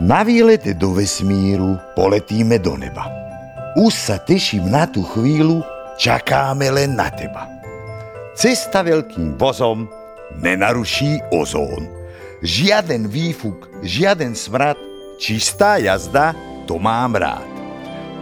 Na 0.00 0.24
výlete 0.24 0.72
do 0.72 0.96
vesmíru 0.96 1.76
poletíme 1.92 2.56
do 2.56 2.80
neba. 2.80 3.12
Už 3.76 3.92
sa 3.92 4.16
teším 4.16 4.72
na 4.72 4.88
tú 4.88 5.04
chvíľu, 5.04 5.60
čakáme 6.00 6.72
len 6.72 6.96
na 6.96 7.12
teba. 7.12 7.44
Cesta 8.32 8.80
veľkým 8.80 9.36
vozom 9.36 9.84
nenaruší 10.40 11.20
ozón. 11.28 11.84
Žiaden 12.40 13.12
výfuk, 13.12 13.68
žiaden 13.84 14.32
smrad, 14.32 14.80
čistá 15.20 15.76
jazda, 15.76 16.32
to 16.64 16.80
mám 16.80 17.12
rád. 17.12 17.44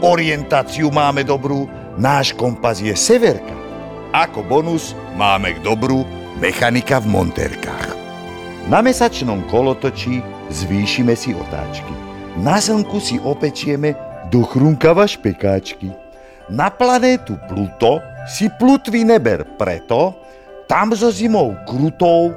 Orientáciu 0.02 0.90
máme 0.90 1.22
dobrú, 1.22 1.70
náš 1.94 2.34
kompas 2.34 2.82
je 2.82 2.92
severka. 2.98 3.54
Ako 4.10 4.42
bonus 4.42 4.98
máme 5.14 5.54
k 5.54 5.62
dobru 5.62 6.02
mechanika 6.42 6.98
v 6.98 7.14
monterkách. 7.14 7.94
Na 8.66 8.82
mesačnom 8.82 9.46
kolotočí 9.46 10.18
zvýšime 10.50 11.14
si 11.14 11.32
otáčky. 11.32 11.94
Na 12.36 12.58
slnku 12.58 12.98
si 12.98 13.16
opečieme 13.22 13.94
do 14.28 14.42
chrunkava 14.42 15.06
špekáčky. 15.06 15.94
Na 16.50 16.70
planétu 16.70 17.38
Pluto 17.46 18.02
si 18.26 18.50
plutvy 18.58 19.06
neber 19.06 19.46
preto, 19.54 20.18
tam 20.66 20.94
so 20.94 21.10
zimou 21.10 21.54
krutou 21.66 22.34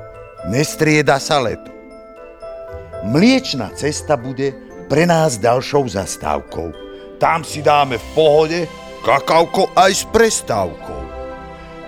nestrieda 0.50 1.18
sa 1.18 1.42
leto. 1.42 1.70
Mliečna 3.04 3.74
cesta 3.76 4.16
bude 4.16 4.56
pre 4.88 5.04
nás 5.04 5.38
ďalšou 5.42 5.92
zastávkou. 5.92 6.72
Tam 7.20 7.44
si 7.44 7.60
dáme 7.60 8.00
v 8.00 8.08
pohode 8.16 8.60
kakauko 9.04 9.70
aj 9.76 9.92
s 9.92 10.04
prestávkou. 10.08 11.02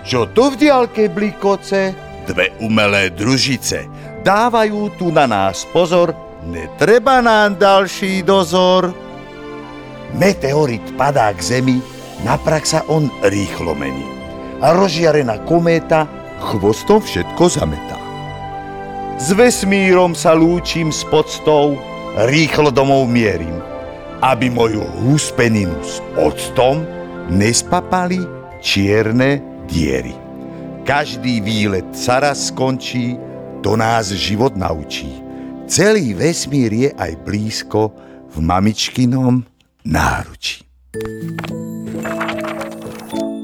Čo 0.06 0.30
tu 0.30 0.54
v 0.54 0.60
diálke 0.60 1.08
blikoce? 1.10 1.96
Dve 2.28 2.52
umelé 2.62 3.10
družice 3.10 3.88
dávajú 4.26 4.90
tu 4.98 5.14
na 5.14 5.30
nás 5.30 5.62
pozor, 5.70 6.10
netreba 6.42 7.22
nám 7.22 7.54
ďalší 7.62 8.26
dozor. 8.26 8.90
Meteorit 10.18 10.82
padá 10.98 11.30
k 11.30 11.38
zemi, 11.38 11.78
na 12.26 12.34
prak 12.34 12.66
sa 12.66 12.82
on 12.90 13.06
rýchlo 13.22 13.78
mení. 13.78 14.02
A 14.58 14.74
rozžiarená 14.74 15.46
kométa 15.46 16.10
chvostom 16.42 16.98
všetko 16.98 17.44
zametá. 17.46 18.00
S 19.22 19.30
vesmírom 19.30 20.18
sa 20.18 20.34
lúčim 20.34 20.90
s 20.90 21.06
podstou, 21.06 21.78
rýchlo 22.26 22.74
domov 22.74 23.06
mierim, 23.06 23.62
aby 24.26 24.50
moju 24.50 24.82
húspeninu 25.06 25.76
s 25.86 26.02
octom 26.18 26.82
nespapali 27.30 28.26
čierne 28.58 29.38
diery. 29.70 30.16
Každý 30.82 31.42
výlet 31.42 31.86
sa 31.94 32.22
raz 32.22 32.50
skončí, 32.50 33.18
to 33.62 33.76
nás 33.76 34.10
život 34.10 34.56
naučí. 34.56 35.22
Celý 35.66 36.14
vesmír 36.14 36.72
je 36.72 36.90
aj 36.94 37.12
blízko 37.26 37.90
v 38.30 38.36
mamičkinom 38.38 39.42
náručí. 39.84 40.62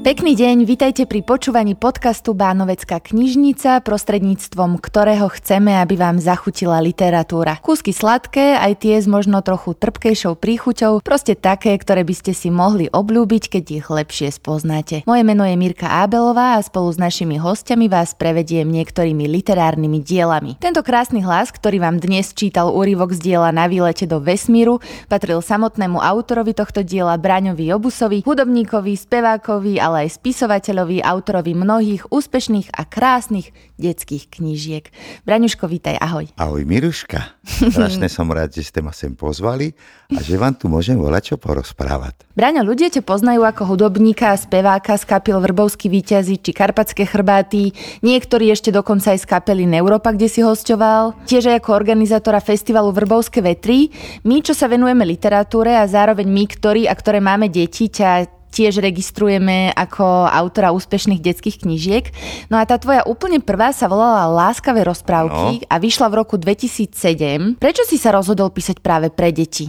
Pekný 0.03 0.35
deň, 0.35 0.67
vitajte 0.67 1.07
pri 1.07 1.23
počúvaní 1.23 1.79
podcastu 1.79 2.35
Bánovecká 2.35 2.99
knižnica, 2.99 3.79
prostredníctvom 3.87 4.75
ktorého 4.83 5.31
chceme, 5.31 5.79
aby 5.79 5.95
vám 5.95 6.19
zachutila 6.19 6.83
literatúra. 6.83 7.63
Kúsky 7.63 7.95
sladké, 7.95 8.59
aj 8.59 8.83
tie 8.83 8.99
s 8.99 9.07
možno 9.07 9.39
trochu 9.39 9.71
trpkejšou 9.71 10.35
príchuťou, 10.35 10.99
proste 10.99 11.39
také, 11.39 11.71
ktoré 11.79 12.03
by 12.03 12.19
ste 12.19 12.35
si 12.35 12.51
mohli 12.51 12.91
obľúbiť, 12.91 13.47
keď 13.47 13.63
ich 13.71 13.87
lepšie 13.87 14.35
spoznáte. 14.35 15.07
Moje 15.07 15.23
meno 15.23 15.47
je 15.47 15.55
Mirka 15.55 15.87
Ábelová 15.87 16.59
a 16.59 16.65
spolu 16.67 16.91
s 16.91 16.99
našimi 16.99 17.39
hostiami 17.39 17.87
vás 17.87 18.11
prevediem 18.11 18.67
niektorými 18.67 19.23
literárnymi 19.23 20.03
dielami. 20.03 20.59
Tento 20.59 20.83
krásny 20.83 21.23
hlas, 21.23 21.55
ktorý 21.55 21.79
vám 21.79 22.03
dnes 22.03 22.35
čítal 22.35 22.75
úryvok 22.75 23.15
z 23.15 23.23
diela 23.23 23.55
Na 23.55 23.71
výlete 23.71 24.03
do 24.03 24.19
vesmíru, 24.19 24.83
patril 25.07 25.39
samotnému 25.39 25.95
autorovi 25.95 26.51
tohto 26.51 26.83
diela 26.83 27.15
Braňovi 27.15 27.71
Obusovi, 27.71 28.27
hudobníkovi, 28.27 28.99
spevákovi, 28.99 29.79
ale 29.79 29.92
ale 29.93 30.09
aj 30.09 30.17
spisovateľovi, 30.17 31.05
autorovi 31.05 31.53
mnohých 31.53 32.09
úspešných 32.09 32.73
a 32.73 32.81
krásnych 32.89 33.53
detských 33.77 34.33
knížiek. 34.33 34.89
Braňuško, 35.21 35.69
vítaj, 35.69 36.01
ahoj. 36.01 36.25
Ahoj, 36.33 36.65
Miruška. 36.65 37.37
Strašne 37.45 38.09
som 38.09 38.25
rád, 38.33 38.57
že 38.57 38.65
ste 38.65 38.81
ma 38.81 38.89
sem 38.89 39.13
pozvali 39.13 39.77
a 40.09 40.17
že 40.17 40.33
vám 40.33 40.57
tu 40.57 40.65
môžem 40.65 40.97
volať 40.97 41.33
čo 41.33 41.35
porozprávať. 41.37 42.25
Braňo, 42.33 42.65
ľudia 42.65 42.89
ťa 42.89 43.05
poznajú 43.05 43.45
ako 43.45 43.69
hudobníka 43.69 44.33
speváka 44.33 44.97
z 44.97 45.05
kapil 45.05 45.37
Vrbovský 45.37 45.93
víťazi 45.93 46.41
či 46.41 46.51
Karpatské 46.57 47.05
chrbáty, 47.05 47.69
niektorí 48.01 48.49
ešte 48.49 48.73
dokonca 48.73 49.13
aj 49.13 49.21
z 49.21 49.29
kapely 49.29 49.69
Neuropa, 49.69 50.09
kde 50.09 50.25
si 50.25 50.41
hostoval, 50.41 51.13
tiež 51.29 51.53
aj 51.53 51.61
ako 51.61 51.69
organizátora 51.77 52.41
festivalu 52.41 52.89
Vrbovské 52.89 53.45
vetry. 53.45 53.93
My, 54.25 54.41
čo 54.41 54.57
sa 54.57 54.65
venujeme 54.65 55.05
literatúre 55.05 55.77
a 55.77 55.85
zároveň 55.85 56.25
my, 56.25 56.43
ktorí 56.49 56.81
a 56.89 56.97
ktoré 56.97 57.21
máme 57.21 57.53
deti, 57.53 57.93
ťa 57.93 58.41
tiež 58.53 58.77
registrujeme 58.77 59.73
ako 59.73 60.29
autora 60.29 60.69
úspešných 60.69 61.17
detských 61.17 61.65
knížiek. 61.65 62.05
No 62.53 62.61
a 62.61 62.69
tá 62.69 62.77
tvoja 62.77 63.01
úplne 63.09 63.41
prvá 63.41 63.73
sa 63.73 63.89
volala 63.89 64.29
Láskavé 64.29 64.85
rozprávky 64.85 65.65
no. 65.65 65.67
a 65.67 65.75
vyšla 65.81 66.13
v 66.13 66.15
roku 66.21 66.37
2007. 66.37 67.57
Prečo 67.57 67.81
si 67.89 67.97
sa 67.97 68.13
rozhodol 68.13 68.53
písať 68.53 68.77
práve 68.77 69.09
pre 69.09 69.33
deti? 69.33 69.65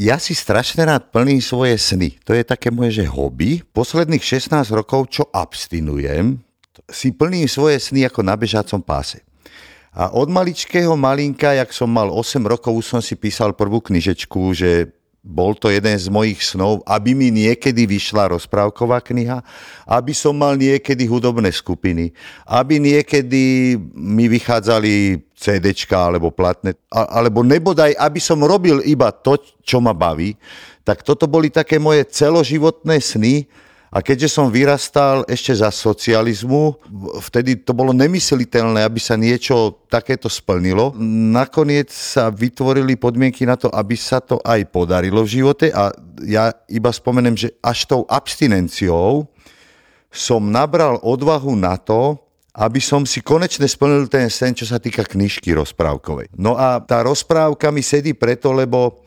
Ja 0.00 0.16
si 0.16 0.32
strašne 0.32 0.88
rád 0.88 1.12
plním 1.12 1.44
svoje 1.44 1.76
sny. 1.76 2.16
To 2.24 2.32
je 2.32 2.40
také 2.40 2.72
moje 2.72 3.00
že 3.00 3.04
hobby. 3.04 3.60
Posledných 3.60 4.24
16 4.24 4.64
rokov, 4.72 5.12
čo 5.12 5.28
abstinujem, 5.28 6.40
si 6.88 7.12
plním 7.12 7.44
svoje 7.44 7.76
sny 7.76 8.08
ako 8.08 8.24
na 8.24 8.34
bežácom 8.34 8.80
páse. 8.80 9.20
A 9.90 10.14
od 10.14 10.30
maličkého 10.30 10.94
malinka, 10.94 11.50
jak 11.50 11.74
som 11.74 11.90
mal 11.90 12.14
8 12.14 12.46
rokov, 12.46 12.70
už 12.78 12.86
som 12.86 13.00
si 13.02 13.18
písal 13.18 13.58
prvú 13.58 13.82
knižečku, 13.82 14.38
že 14.54 14.99
bol 15.20 15.52
to 15.52 15.68
jeden 15.68 15.92
z 16.00 16.08
mojich 16.08 16.40
snov, 16.40 16.80
aby 16.88 17.12
mi 17.12 17.28
niekedy 17.28 17.84
vyšla 17.84 18.32
rozprávková 18.32 19.04
kniha, 19.04 19.44
aby 19.84 20.16
som 20.16 20.32
mal 20.32 20.56
niekedy 20.56 21.04
hudobné 21.04 21.52
skupiny, 21.52 22.16
aby 22.48 22.80
niekedy 22.80 23.76
mi 23.92 24.32
vychádzali 24.32 25.20
CDčka 25.36 26.08
alebo 26.08 26.32
platné, 26.32 26.72
alebo 26.88 27.44
nebodaj, 27.44 27.92
aby 28.00 28.20
som 28.20 28.40
robil 28.40 28.80
iba 28.88 29.12
to, 29.12 29.36
čo 29.60 29.80
ma 29.80 29.92
baví, 29.92 30.40
tak 30.84 31.04
toto 31.04 31.28
boli 31.28 31.52
také 31.52 31.76
moje 31.76 32.08
celoživotné 32.08 32.96
sny, 33.00 33.44
a 33.90 33.98
keďže 34.06 34.30
som 34.30 34.54
vyrastal 34.54 35.26
ešte 35.26 35.50
za 35.50 35.66
socializmu, 35.66 36.78
vtedy 37.26 37.58
to 37.58 37.74
bolo 37.74 37.90
nemysliteľné, 37.90 38.86
aby 38.86 39.02
sa 39.02 39.18
niečo 39.18 39.82
takéto 39.90 40.30
splnilo. 40.30 40.94
Nakoniec 41.34 41.90
sa 41.90 42.30
vytvorili 42.30 42.94
podmienky 42.94 43.42
na 43.42 43.58
to, 43.58 43.66
aby 43.74 43.98
sa 43.98 44.22
to 44.22 44.38
aj 44.46 44.62
podarilo 44.70 45.26
v 45.26 45.42
živote 45.42 45.74
a 45.74 45.90
ja 46.22 46.54
iba 46.70 46.94
spomenem, 46.94 47.34
že 47.34 47.50
až 47.58 47.90
tou 47.90 48.06
abstinenciou 48.06 49.26
som 50.06 50.38
nabral 50.38 51.02
odvahu 51.02 51.58
na 51.58 51.74
to, 51.74 52.14
aby 52.54 52.78
som 52.78 53.02
si 53.02 53.18
konečne 53.18 53.66
splnil 53.66 54.06
ten 54.06 54.30
sen, 54.30 54.54
čo 54.54 54.70
sa 54.70 54.78
týka 54.78 55.02
knižky 55.02 55.50
rozprávkovej. 55.50 56.30
No 56.38 56.54
a 56.54 56.78
tá 56.78 57.02
rozprávka 57.02 57.74
mi 57.74 57.82
sedí 57.82 58.14
preto, 58.14 58.54
lebo 58.54 59.02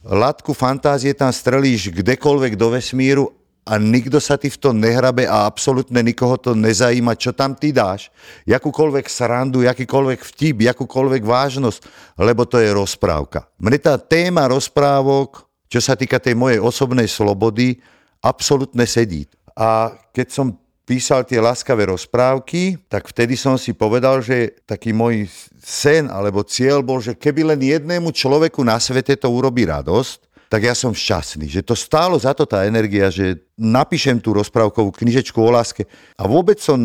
latku 0.00 0.56
fantázie 0.56 1.12
tam 1.12 1.28
strelíš 1.28 1.92
kdekoľvek 1.92 2.56
do 2.56 2.72
vesmíru 2.72 3.24
a 3.62 3.78
nikto 3.78 4.18
sa 4.18 4.34
ti 4.34 4.50
v 4.50 4.58
tom 4.58 4.82
nehrabe 4.82 5.22
a 5.22 5.46
absolútne 5.46 6.02
nikoho 6.02 6.34
to 6.34 6.50
nezajíma, 6.50 7.14
čo 7.14 7.30
tam 7.30 7.54
ty 7.54 7.70
dáš. 7.70 8.10
Jakúkoľvek 8.42 9.06
srandu, 9.06 9.62
jakýkoľvek 9.62 10.20
vtip, 10.34 10.66
jakúkoľvek 10.66 11.22
vážnosť, 11.22 11.80
lebo 12.18 12.42
to 12.42 12.58
je 12.58 12.74
rozprávka. 12.74 13.46
Mne 13.62 13.78
tá 13.78 13.94
téma 14.02 14.50
rozprávok, 14.50 15.46
čo 15.70 15.78
sa 15.78 15.94
týka 15.94 16.18
tej 16.18 16.34
mojej 16.34 16.58
osobnej 16.58 17.06
slobody, 17.06 17.78
absolútne 18.18 18.82
sedí. 18.82 19.30
A 19.54 19.94
keď 20.10 20.26
som 20.34 20.46
písal 20.82 21.22
tie 21.22 21.38
láskavé 21.38 21.86
rozprávky, 21.86 22.82
tak 22.90 23.06
vtedy 23.06 23.38
som 23.38 23.54
si 23.54 23.70
povedal, 23.70 24.18
že 24.18 24.58
taký 24.66 24.90
môj 24.90 25.30
sen 25.62 26.10
alebo 26.10 26.42
cieľ 26.42 26.82
bol, 26.82 26.98
že 26.98 27.14
keby 27.14 27.54
len 27.54 27.60
jednému 27.62 28.10
človeku 28.10 28.66
na 28.66 28.82
svete 28.82 29.14
to 29.14 29.30
urobí 29.30 29.62
radosť, 29.62 30.31
tak 30.52 30.68
ja 30.68 30.76
som 30.76 30.92
šťastný, 30.92 31.48
že 31.48 31.64
to 31.64 31.72
stálo 31.72 32.20
za 32.20 32.36
to 32.36 32.44
tá 32.44 32.68
energia, 32.68 33.08
že 33.08 33.40
napíšem 33.56 34.20
tú 34.20 34.36
rozprávkovú 34.36 34.92
knižečku 34.92 35.40
o 35.40 35.48
láske 35.48 35.88
a 36.20 36.28
vôbec 36.28 36.60
som 36.60 36.76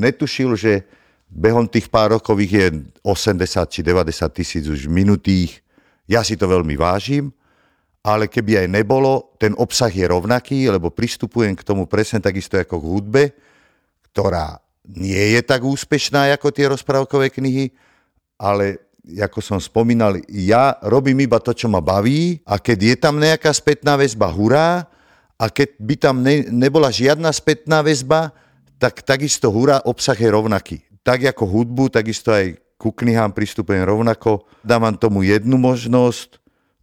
netušil, 0.00 0.56
že 0.56 0.80
behom 1.28 1.68
tých 1.68 1.92
pár 1.92 2.16
rokov 2.16 2.40
ich 2.40 2.56
je 2.56 2.72
80 3.04 3.68
či 3.68 3.84
90 3.84 4.32
tisíc 4.32 4.64
už 4.64 4.88
minutých. 4.88 5.60
Ja 6.08 6.24
si 6.24 6.40
to 6.40 6.48
veľmi 6.48 6.72
vážim, 6.72 7.36
ale 8.00 8.32
keby 8.32 8.64
aj 8.64 8.68
nebolo, 8.72 9.36
ten 9.36 9.52
obsah 9.60 9.92
je 9.92 10.08
rovnaký, 10.08 10.72
lebo 10.72 10.88
pristupujem 10.88 11.52
k 11.52 11.66
tomu 11.68 11.84
presne 11.84 12.24
takisto 12.24 12.56
ako 12.56 12.80
k 12.80 12.88
hudbe, 12.96 13.22
ktorá 14.08 14.56
nie 14.88 15.36
je 15.36 15.44
tak 15.44 15.60
úspešná 15.68 16.32
ako 16.32 16.48
tie 16.48 16.72
rozprávkové 16.72 17.28
knihy, 17.28 17.76
ale 18.40 18.85
ako 19.14 19.38
som 19.38 19.58
spomínal, 19.62 20.18
ja 20.26 20.74
robím 20.82 21.22
iba 21.22 21.38
to, 21.38 21.54
čo 21.54 21.70
ma 21.70 21.78
baví 21.78 22.42
a 22.42 22.58
keď 22.58 22.78
je 22.82 22.96
tam 22.98 23.22
nejaká 23.22 23.54
spätná 23.54 23.94
väzba, 23.94 24.26
hurá, 24.26 24.90
a 25.36 25.52
keď 25.52 25.68
by 25.76 25.94
tam 26.00 26.24
ne, 26.24 26.48
nebola 26.48 26.88
žiadna 26.88 27.28
spätná 27.28 27.84
väzba, 27.84 28.32
tak 28.80 29.04
takisto 29.04 29.52
hurá, 29.52 29.84
obsah 29.84 30.16
je 30.16 30.28
rovnaký. 30.32 30.76
Tak 31.04 31.22
ako 31.28 31.44
hudbu, 31.44 31.92
takisto 31.92 32.32
aj 32.32 32.56
ku 32.80 32.92
knihám 32.92 33.32
pristupujem 33.32 33.84
rovnako. 33.84 34.44
Dávam 34.64 34.96
tomu 34.96 35.24
jednu 35.24 35.60
možnosť, 35.60 36.40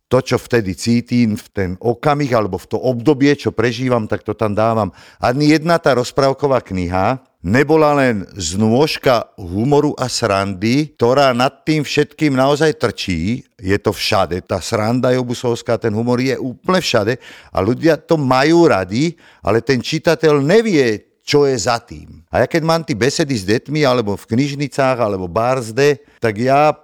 to, 0.07 0.21
čo 0.21 0.38
vtedy 0.38 0.77
cítim, 0.77 1.33
v 1.33 1.47
ten 1.50 1.69
okamih 1.81 2.29
alebo 2.38 2.61
v 2.61 2.69
to 2.69 2.77
obdobie, 2.77 3.33
čo 3.33 3.50
prežívam, 3.50 4.05
tak 4.05 4.21
to 4.21 4.38
tam 4.38 4.53
dávam. 4.53 4.94
Ani 5.17 5.50
jedna 5.50 5.81
tá 5.81 5.97
rozprávková 5.97 6.61
kniha 6.61 7.17
nebola 7.44 7.91
len 7.97 8.23
znôžka 8.38 9.35
humoru 9.35 9.91
a 10.00 10.07
srandy, 10.07 10.95
ktorá 10.95 11.35
nad 11.35 11.65
tým 11.67 11.83
všetkým 11.83 12.38
naozaj 12.38 12.79
trčí. 12.79 13.44
Je 13.59 13.75
to 13.81 13.91
všade. 13.91 14.39
Tá 14.47 14.63
sranda 14.63 15.11
Jobusovská, 15.11 15.75
ten 15.75 15.91
humor 15.91 16.23
je 16.23 16.39
úplne 16.39 16.79
všade 16.79 17.19
a 17.51 17.57
ľudia 17.59 17.99
to 17.99 18.15
majú 18.15 18.69
radi, 18.71 19.19
ale 19.44 19.59
ten 19.59 19.83
čitateľ 19.83 20.39
nevie, 20.39 21.13
čo 21.23 21.47
je 21.47 21.56
za 21.56 21.79
tým. 21.79 22.23
A 22.27 22.44
ja 22.44 22.47
keď 22.47 22.61
mám 22.63 22.83
tie 22.83 22.95
besedy 22.95 23.35
s 23.35 23.47
deťmi, 23.47 23.83
alebo 23.88 24.19
v 24.19 24.27
knižnicách, 24.27 24.99
alebo 24.99 25.31
barzde, 25.31 26.03
tak 26.19 26.35
ja 26.35 26.75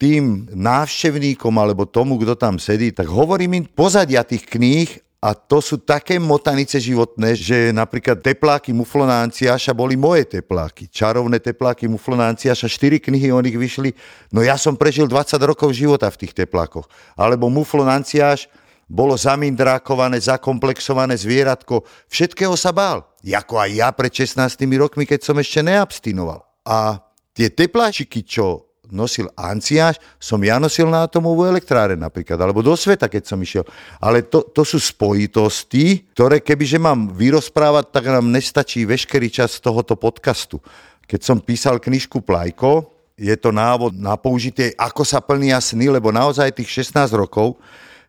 tým 0.00 0.48
návštevníkom 0.56 1.52
alebo 1.60 1.84
tomu, 1.84 2.16
kto 2.16 2.32
tam 2.32 2.56
sedí, 2.56 2.88
tak 2.88 3.04
hovorím 3.12 3.60
im 3.60 3.64
pozadia 3.68 4.24
tých 4.24 4.48
kníh 4.48 4.88
a 5.20 5.36
to 5.36 5.60
sú 5.60 5.76
také 5.76 6.16
motanice 6.16 6.80
životné, 6.80 7.36
že 7.36 7.76
napríklad 7.76 8.24
tepláky 8.24 8.72
Muflonánciaša 8.72 9.76
boli 9.76 9.92
moje 9.92 10.40
tepláky. 10.40 10.88
Čarovné 10.88 11.36
tepláky 11.44 11.84
Muflonánciaša, 11.92 12.64
štyri 12.72 12.96
knihy 12.96 13.28
o 13.28 13.36
nich 13.44 13.52
vyšli. 13.52 13.92
No 14.32 14.40
ja 14.40 14.56
som 14.56 14.80
prežil 14.80 15.04
20 15.04 15.36
rokov 15.44 15.76
života 15.76 16.08
v 16.08 16.24
tých 16.24 16.32
teplákoch. 16.32 16.88
Alebo 17.20 17.52
Muflonánciaš 17.52 18.48
bolo 18.88 19.12
zamindrákované, 19.12 20.16
zakomplexované 20.24 21.20
zvieratko. 21.20 21.84
Všetkého 22.08 22.56
sa 22.56 22.72
bál. 22.72 23.04
Jako 23.20 23.60
aj 23.60 23.70
ja 23.76 23.92
pred 23.92 24.08
16 24.16 24.56
rokmi, 24.80 25.04
keď 25.04 25.20
som 25.20 25.36
ešte 25.36 25.60
neabstinoval. 25.60 26.40
A 26.64 26.96
tie 27.36 27.52
tepláčiky, 27.52 28.24
čo 28.24 28.69
nosil 28.92 29.26
Anciáš, 29.34 29.98
som 30.20 30.38
ja 30.42 30.60
nosil 30.60 30.86
na 30.86 31.06
atomovú 31.06 31.46
elektráre 31.46 31.96
napríklad, 31.96 32.38
alebo 32.38 32.62
do 32.62 32.74
sveta, 32.76 33.10
keď 33.10 33.22
som 33.26 33.38
išiel. 33.40 33.64
Ale 33.98 34.26
to, 34.26 34.44
to 34.50 34.62
sú 34.66 34.76
spojitosti, 34.76 36.10
ktoré 36.14 36.44
kebyže 36.44 36.78
mám 36.78 37.10
vyrozprávať, 37.10 37.94
tak 37.94 38.10
nám 38.10 38.28
nestačí 38.28 38.84
veškerý 38.84 39.30
čas 39.30 39.62
tohoto 39.62 39.96
podcastu. 39.96 40.60
Keď 41.06 41.20
som 41.22 41.42
písal 41.42 41.82
knižku 41.82 42.22
Plajko, 42.22 43.00
je 43.20 43.36
to 43.36 43.52
návod 43.52 43.92
na 44.00 44.16
použitie, 44.16 44.72
ako 44.80 45.04
sa 45.04 45.20
plnia 45.20 45.60
sny, 45.60 45.92
lebo 45.92 46.08
naozaj 46.08 46.56
tých 46.56 46.88
16 46.88 47.12
rokov, 47.12 47.60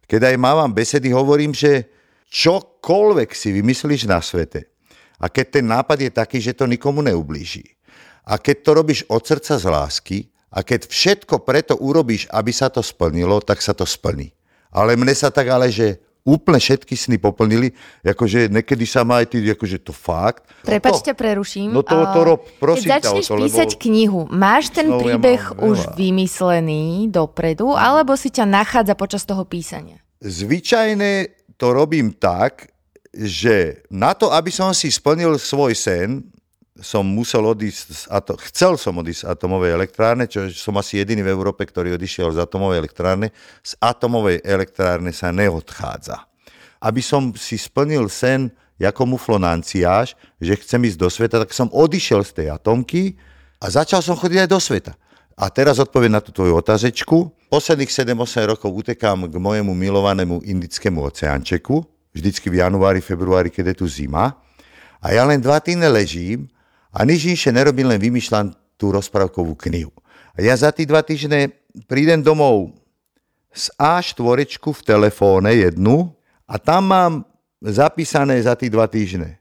keď 0.08 0.32
aj 0.32 0.36
mávam 0.40 0.72
besedy, 0.72 1.12
hovorím, 1.12 1.52
že 1.52 1.92
čokoľvek 2.32 3.36
si 3.36 3.52
vymyslíš 3.52 4.08
na 4.08 4.24
svete, 4.24 4.72
a 5.20 5.28
keď 5.28 5.60
ten 5.60 5.66
nápad 5.68 5.98
je 6.00 6.12
taký, 6.16 6.40
že 6.40 6.56
to 6.56 6.64
nikomu 6.64 7.04
neublíži, 7.04 7.76
a 8.24 8.40
keď 8.40 8.56
to 8.64 8.72
robíš 8.72 9.00
od 9.12 9.20
srdca 9.20 9.60
z 9.60 9.66
lásky, 9.68 10.18
a 10.52 10.60
keď 10.62 10.92
všetko 10.92 11.48
preto 11.48 11.80
urobíš, 11.80 12.28
aby 12.28 12.52
sa 12.52 12.68
to 12.68 12.84
splnilo, 12.84 13.40
tak 13.40 13.64
sa 13.64 13.72
to 13.72 13.88
splní. 13.88 14.36
Ale 14.72 15.00
mne 15.00 15.16
sa 15.16 15.32
tak 15.32 15.48
ale, 15.48 15.72
že 15.72 16.00
úplne 16.22 16.62
všetky 16.62 16.94
sny 16.94 17.18
poplnili, 17.18 17.74
akože 18.06 18.52
nekedy 18.54 18.86
sa 18.86 19.02
má 19.02 19.26
aj 19.26 19.34
ty, 19.34 19.42
akože 19.42 19.82
to 19.82 19.90
fakt. 19.90 20.46
Prepač, 20.62 21.02
no 21.02 21.06
ťa 21.10 21.16
preruším. 21.18 21.70
No 21.74 21.82
to, 21.82 21.98
to 21.98 22.22
rob, 22.22 22.42
prosím 22.62 22.94
Keď 22.94 23.02
začneš 23.02 23.26
to, 23.26 23.36
písať 23.42 23.70
lebo... 23.74 23.82
knihu, 23.82 24.20
máš 24.30 24.70
ten 24.70 24.86
No, 24.86 25.02
ja 25.02 25.18
príbeh 25.18 25.42
mám 25.42 25.74
už 25.74 25.78
veľa. 25.82 25.96
vymyslený 25.98 26.86
dopredu, 27.10 27.74
alebo 27.74 28.14
si 28.14 28.30
ťa 28.30 28.46
nachádza 28.46 28.94
počas 28.94 29.26
toho 29.26 29.42
písania? 29.50 29.98
Zvyčajne 30.22 31.34
to 31.58 31.74
robím 31.74 32.14
tak, 32.14 32.70
že 33.12 33.82
na 33.90 34.14
to, 34.14 34.30
aby 34.30 34.54
som 34.54 34.72
si 34.78 34.94
splnil 34.94 35.42
svoj 35.42 35.74
sen, 35.74 36.22
som 36.82 37.06
musel 37.06 37.46
odísť, 37.46 37.86
z 37.94 38.04
ato- 38.10 38.38
chcel 38.50 38.76
som 38.76 38.98
odísť 38.98 39.24
z 39.24 39.30
atomovej 39.30 39.72
elektrárne, 39.78 40.26
čo 40.26 40.50
som 40.52 40.76
asi 40.82 40.98
jediný 40.98 41.22
v 41.22 41.32
Európe, 41.32 41.64
ktorý 41.64 41.96
odišiel 41.96 42.34
z 42.34 42.42
atomovej 42.42 42.82
elektrárne. 42.82 43.30
Z 43.62 43.78
atomovej 43.78 44.42
elektrárne 44.42 45.14
sa 45.14 45.30
neodchádza. 45.30 46.26
Aby 46.82 47.06
som 47.06 47.32
si 47.38 47.56
splnil 47.62 48.10
sen 48.10 48.50
ako 48.82 49.14
muflonanciáš, 49.14 50.18
že 50.42 50.58
chcem 50.58 50.82
ísť 50.90 50.98
do 50.98 51.10
sveta, 51.10 51.38
tak 51.38 51.54
som 51.54 51.70
odišiel 51.70 52.26
z 52.26 52.32
tej 52.42 52.48
atomky 52.50 53.14
a 53.62 53.70
začal 53.70 54.02
som 54.02 54.18
chodiť 54.18 54.46
aj 54.46 54.50
do 54.50 54.58
sveta. 54.58 54.94
A 55.38 55.50
teraz 55.54 55.78
odpoviem 55.78 56.14
na 56.14 56.22
tú 56.22 56.34
tvoju 56.34 56.58
otázečku. 56.58 57.30
Posledných 57.50 57.90
7-8 57.90 58.52
rokov 58.58 58.70
utekám 58.74 59.30
k 59.30 59.36
mojemu 59.38 59.74
milovanému 59.74 60.42
indickému 60.42 61.02
oceánčeku, 61.02 61.86
vždycky 62.14 62.50
v 62.50 62.62
januári, 62.62 63.02
februári, 63.02 63.54
keď 63.54 63.74
je 63.74 63.76
tu 63.82 63.86
zima. 63.86 64.38
A 65.02 65.14
ja 65.14 65.26
len 65.26 65.42
dva 65.42 65.58
týdne 65.58 65.90
ležím 65.90 66.46
a 66.92 67.08
nič 67.08 67.32
inšie 67.32 67.56
nerobím, 67.56 67.88
len 67.88 68.00
vymýšľam 68.00 68.52
tú 68.76 68.92
rozprávkovú 68.92 69.56
knihu. 69.68 69.92
A 70.36 70.44
ja 70.44 70.56
za 70.56 70.72
tí 70.72 70.88
dva 70.88 71.04
týždne 71.04 71.52
prídem 71.88 72.20
domov 72.20 72.76
z 73.52 73.68
A4 73.76 74.48
v 74.60 74.82
telefóne 74.84 75.52
jednu 75.56 76.12
a 76.48 76.56
tam 76.56 76.88
mám 76.88 77.14
zapísané 77.60 78.40
za 78.44 78.56
tí 78.56 78.72
dva 78.72 78.88
týždne. 78.88 79.40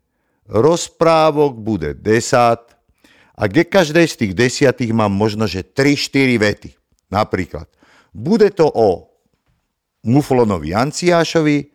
Rozprávok 0.50 1.58
bude 1.58 1.94
10 1.94 2.81
a 3.38 3.43
kde 3.47 3.62
každej 3.64 4.06
z 4.11 4.14
tých 4.19 4.32
desiatých 4.35 4.93
mám 4.93 5.14
možno, 5.14 5.47
že 5.47 5.62
3-4 5.62 6.43
vety. 6.43 6.70
Napríklad, 7.11 7.70
bude 8.11 8.50
to 8.50 8.67
o 8.67 9.11
Muflonovi 10.02 10.75
Anciášovi 10.75 11.70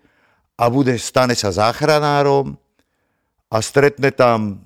a 0.59 0.63
bude, 0.67 0.95
stane 0.99 1.35
sa 1.35 1.51
záchranárom 1.55 2.55
a 3.51 3.57
stretne 3.63 4.11
tam, 4.11 4.64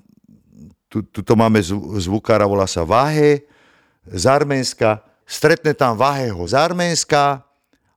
tu, 0.90 1.06
tuto 1.06 1.38
máme 1.38 1.62
zv- 1.62 2.02
zvukára, 2.02 2.50
volá 2.50 2.66
sa 2.66 2.82
Váhe 2.82 3.46
z 4.10 4.24
Arménska, 4.26 4.98
stretne 5.22 5.70
tam 5.70 5.94
Váheho 5.94 6.42
z 6.42 6.58
Arménska 6.58 7.46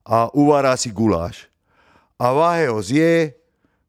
a 0.06 0.30
uvará 0.38 0.78
si 0.78 0.94
guláš. 0.94 1.50
A 2.22 2.30
Váheho 2.30 2.78
zje, 2.86 3.34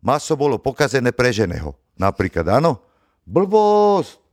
maso 0.01 0.33
bolo 0.33 0.56
pokazené 0.56 1.12
prežené 1.12 1.61
ho. 1.61 1.77
Napríklad, 2.01 2.49
áno? 2.49 2.81
Blbosť! 3.29 4.25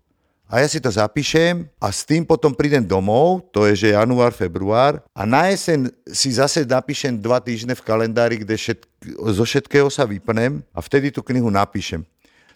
A 0.52 0.60
ja 0.60 0.68
si 0.68 0.84
to 0.84 0.92
zapíšem 0.92 1.64
a 1.80 1.96
s 1.96 2.04
tým 2.04 2.28
potom 2.28 2.52
prídem 2.52 2.84
domov, 2.84 3.48
to 3.56 3.64
je 3.72 3.88
že 3.88 3.96
január, 3.96 4.36
február 4.36 5.00
a 5.16 5.24
na 5.24 5.48
jeseň 5.48 5.88
si 6.12 6.36
zase 6.36 6.68
napíšem 6.68 7.16
dva 7.16 7.40
týždne 7.40 7.72
v 7.72 7.80
kalendári, 7.80 8.44
kde 8.44 8.60
všet, 8.60 8.84
zo 9.32 9.48
všetkého 9.48 9.88
sa 9.88 10.04
vypnem 10.04 10.60
a 10.76 10.84
vtedy 10.84 11.08
tú 11.08 11.24
knihu 11.24 11.48
napíšem. 11.48 12.04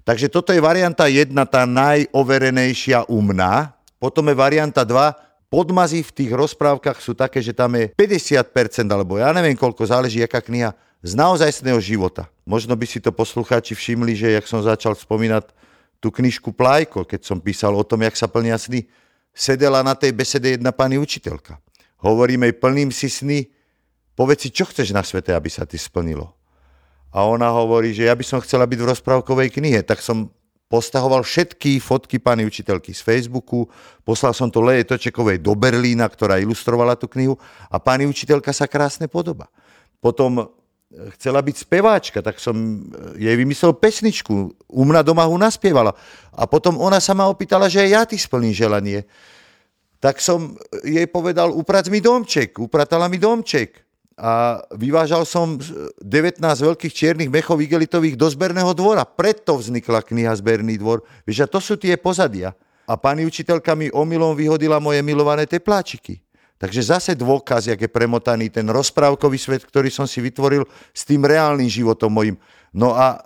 Takže 0.06 0.30
toto 0.30 0.54
je 0.54 0.62
varianta 0.62 1.10
jedna, 1.10 1.50
tá 1.50 1.66
najoverenejšia 1.66 3.10
u 3.10 3.26
mňa. 3.26 3.74
Potom 3.98 4.30
je 4.30 4.38
varianta 4.38 4.86
2, 4.86 5.50
podmazy 5.50 6.06
v 6.06 6.12
tých 6.14 6.32
rozprávkach 6.38 7.02
sú 7.02 7.18
také, 7.18 7.42
že 7.42 7.58
tam 7.58 7.74
je 7.74 7.90
50%, 7.98 8.86
alebo 8.86 9.18
ja 9.18 9.34
neviem 9.34 9.58
koľko, 9.58 9.82
záleží 9.90 10.22
aká 10.22 10.46
kniha, 10.46 10.78
z 11.02 11.12
naozajstného 11.18 11.82
života. 11.82 12.30
Možno 12.46 12.78
by 12.78 12.86
si 12.86 13.02
to 13.02 13.10
poslucháči 13.10 13.74
všimli, 13.74 14.14
že 14.14 14.38
jak 14.38 14.46
som 14.46 14.62
začal 14.62 14.94
spomínať 14.94 15.50
tú 15.98 16.14
knižku 16.14 16.54
Plajko, 16.54 17.02
keď 17.10 17.26
som 17.26 17.42
písal 17.42 17.74
o 17.74 17.82
tom, 17.82 18.06
jak 18.06 18.14
sa 18.14 18.30
plnia 18.30 18.62
sny, 18.62 18.86
sedela 19.34 19.82
na 19.82 19.98
tej 19.98 20.14
besede 20.14 20.54
jedna 20.54 20.70
pani 20.70 21.02
učiteľka. 21.02 21.58
Hovoríme 22.06 22.54
jej, 22.54 22.58
plním 22.62 22.94
si 22.94 23.10
sny, 23.10 23.50
povedz 24.14 24.46
si, 24.46 24.50
čo 24.54 24.70
chceš 24.70 24.94
na 24.94 25.02
svete, 25.02 25.34
aby 25.34 25.50
sa 25.50 25.66
ti 25.66 25.82
splnilo. 25.82 26.35
A 27.16 27.24
ona 27.24 27.48
hovorí, 27.48 27.96
že 27.96 28.12
ja 28.12 28.16
by 28.16 28.28
som 28.28 28.44
chcela 28.44 28.68
byť 28.68 28.76
v 28.76 28.90
rozprávkovej 28.92 29.56
knihe, 29.56 29.80
tak 29.88 30.04
som 30.04 30.28
postahoval 30.68 31.24
všetky 31.24 31.80
fotky 31.80 32.20
pani 32.20 32.44
učiteľky 32.44 32.92
z 32.92 33.00
Facebooku, 33.00 33.72
poslal 34.04 34.36
som 34.36 34.52
to 34.52 34.60
Leje 34.60 34.84
Točekovej 34.84 35.40
do 35.40 35.56
Berlína, 35.56 36.12
ktorá 36.12 36.44
ilustrovala 36.44 37.00
tú 37.00 37.08
knihu 37.08 37.40
a 37.72 37.80
pani 37.80 38.04
učiteľka 38.04 38.52
sa 38.52 38.68
krásne 38.68 39.08
podoba. 39.08 39.48
Potom 40.04 40.44
e, 40.44 40.46
chcela 41.16 41.40
byť 41.40 41.56
speváčka, 41.56 42.20
tak 42.20 42.36
som 42.44 42.52
e, 42.58 43.24
jej 43.24 43.36
vymyslel 43.40 43.78
pesničku. 43.80 44.36
U 44.68 44.84
mňa 44.84 45.06
doma 45.06 45.24
ho 45.24 45.38
naspievala. 45.40 45.96
A 46.36 46.44
potom 46.50 46.76
ona 46.82 47.00
sa 47.00 47.16
ma 47.16 47.32
opýtala, 47.32 47.72
že 47.72 47.86
aj 47.86 47.90
ja 47.90 48.02
ti 48.04 48.20
splním 48.20 48.52
želanie. 48.52 49.08
Tak 50.04 50.20
som 50.20 50.60
jej 50.84 51.08
povedal, 51.08 51.56
uprac 51.56 51.88
mi 51.88 52.04
domček. 52.04 52.60
Upratala 52.60 53.08
mi 53.08 53.22
domček. 53.22 53.85
A 54.16 54.64
vyvážal 54.72 55.28
som 55.28 55.60
19 56.00 56.40
veľkých 56.40 56.94
čiernych 56.96 57.28
mechov 57.28 57.60
igelitových 57.60 58.16
do 58.16 58.32
zberného 58.32 58.72
dvora. 58.72 59.04
Preto 59.04 59.60
vznikla 59.60 60.00
kniha 60.00 60.32
Zberný 60.40 60.80
dvor. 60.80 61.04
Vieš, 61.28 61.44
a 61.44 61.52
to 61.52 61.60
sú 61.60 61.76
tie 61.76 62.00
pozadia. 62.00 62.56
A 62.88 62.96
pani 62.96 63.28
učiteľka 63.28 63.76
mi 63.76 63.92
omylom 63.92 64.32
vyhodila 64.32 64.80
moje 64.80 65.04
milované 65.04 65.44
tepláčiky. 65.44 66.24
Takže 66.56 66.96
zase 66.96 67.12
dôkaz, 67.20 67.68
jak 67.68 67.76
je 67.84 67.92
premotaný 67.92 68.48
ten 68.48 68.64
rozprávkový 68.64 69.36
svet, 69.36 69.68
ktorý 69.68 69.92
som 69.92 70.08
si 70.08 70.24
vytvoril 70.24 70.64
s 70.96 71.04
tým 71.04 71.28
reálnym 71.28 71.68
životom 71.68 72.08
mojim. 72.08 72.40
No 72.72 72.96
a 72.96 73.20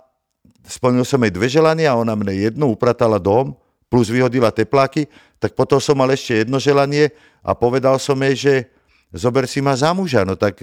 splnil 0.66 1.06
som 1.06 1.22
jej 1.22 1.30
dve 1.30 1.46
želania, 1.46 1.94
ona 1.94 2.18
mne 2.18 2.34
jedno 2.34 2.66
upratala 2.66 3.22
dom, 3.22 3.54
plus 3.86 4.10
vyhodila 4.10 4.50
tepláky, 4.50 5.06
tak 5.38 5.54
potom 5.54 5.78
som 5.78 5.94
mal 5.94 6.10
ešte 6.10 6.42
jedno 6.42 6.58
želanie 6.58 7.14
a 7.46 7.54
povedal 7.54 8.02
som 8.02 8.18
jej, 8.18 8.34
že 8.34 8.54
zober 9.12 9.46
si 9.46 9.58
ma 9.62 9.74
za 9.74 9.90
muža. 9.94 10.22
No 10.22 10.38
tak, 10.38 10.62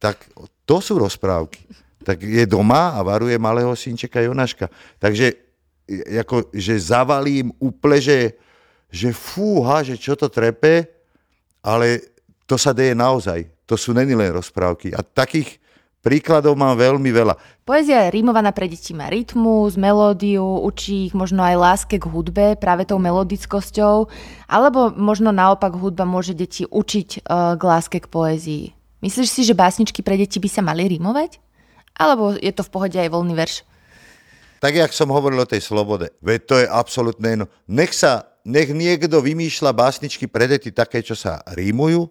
tak 0.00 0.16
to 0.64 0.76
sú 0.80 0.96
rozprávky. 1.00 1.64
Tak 2.04 2.20
je 2.20 2.44
doma 2.44 2.96
a 2.96 3.00
varuje 3.00 3.36
malého 3.40 3.72
synčeka 3.72 4.20
Jonaška. 4.20 4.68
Takže 5.00 5.32
ako, 6.20 6.52
že 6.52 6.76
zavalím 6.80 7.52
úplne, 7.60 8.00
že, 8.00 8.18
že 8.88 9.12
fúha, 9.12 9.84
že 9.84 9.96
čo 9.96 10.16
to 10.16 10.28
trepe, 10.28 10.88
ale 11.64 12.00
to 12.44 12.60
sa 12.60 12.76
deje 12.76 12.92
naozaj. 12.92 13.48
To 13.64 13.80
sú 13.80 13.96
není 13.96 14.12
len 14.12 14.32
rozprávky. 14.32 14.92
A 14.92 15.00
takých 15.00 15.63
príkladov 16.04 16.52
mám 16.60 16.76
veľmi 16.76 17.08
veľa. 17.08 17.64
Poézia 17.64 18.04
je 18.04 18.20
rímovaná 18.20 18.52
pre 18.52 18.68
deti, 18.68 18.92
má 18.92 19.08
rytmus, 19.08 19.80
melódiu, 19.80 20.44
učí 20.60 21.08
ich 21.08 21.14
možno 21.16 21.40
aj 21.40 21.56
láske 21.56 21.96
k 21.96 22.04
hudbe 22.04 22.60
práve 22.60 22.84
tou 22.84 23.00
melodickosťou, 23.00 24.12
alebo 24.44 24.92
možno 24.92 25.32
naopak 25.32 25.72
hudba 25.72 26.04
môže 26.04 26.36
deti 26.36 26.68
učiť 26.68 27.24
uh, 27.24 27.56
k 27.56 27.62
láske 27.64 28.04
k 28.04 28.12
poézii. 28.12 28.76
Myslíš 29.00 29.28
si, 29.32 29.42
že 29.48 29.56
básničky 29.56 30.04
pre 30.04 30.20
deti 30.20 30.36
by 30.36 30.48
sa 30.52 30.60
mali 30.60 30.84
rímovať? 30.84 31.40
Alebo 31.96 32.36
je 32.36 32.52
to 32.52 32.60
v 32.60 32.72
pohode 32.72 32.96
aj 33.00 33.08
voľný 33.08 33.32
verš? 33.32 33.64
Tak, 34.60 34.76
jak 34.76 34.92
som 34.96 35.12
hovoril 35.12 35.44
o 35.44 35.48
tej 35.48 35.60
slobode, 35.60 36.12
veď 36.24 36.40
to 36.48 36.54
je 36.60 36.66
absolútne 36.68 37.28
jedno. 37.36 37.46
Nech 37.68 37.92
sa, 37.92 38.32
nech 38.48 38.72
niekto 38.72 39.20
vymýšľa 39.20 39.76
básničky 39.76 40.24
pre 40.24 40.48
deti 40.48 40.72
také, 40.72 41.04
čo 41.04 41.12
sa 41.12 41.44
rímujú, 41.52 42.08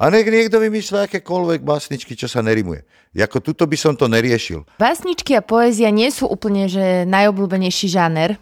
a 0.00 0.08
nech 0.08 0.24
niekto 0.24 0.56
vymýšľa 0.56 1.12
akékoľvek 1.12 1.60
básničky, 1.60 2.16
čo 2.16 2.24
sa 2.24 2.40
nerimuje. 2.40 2.88
Jako 3.12 3.44
tuto 3.44 3.68
by 3.68 3.76
som 3.76 3.92
to 3.92 4.08
neriešil. 4.08 4.64
Básničky 4.80 5.36
a 5.36 5.44
poézia 5.44 5.92
nie 5.92 6.08
sú 6.08 6.24
úplne 6.24 6.72
že 6.72 7.04
najobľúbenejší 7.04 7.92
žáner, 7.92 8.40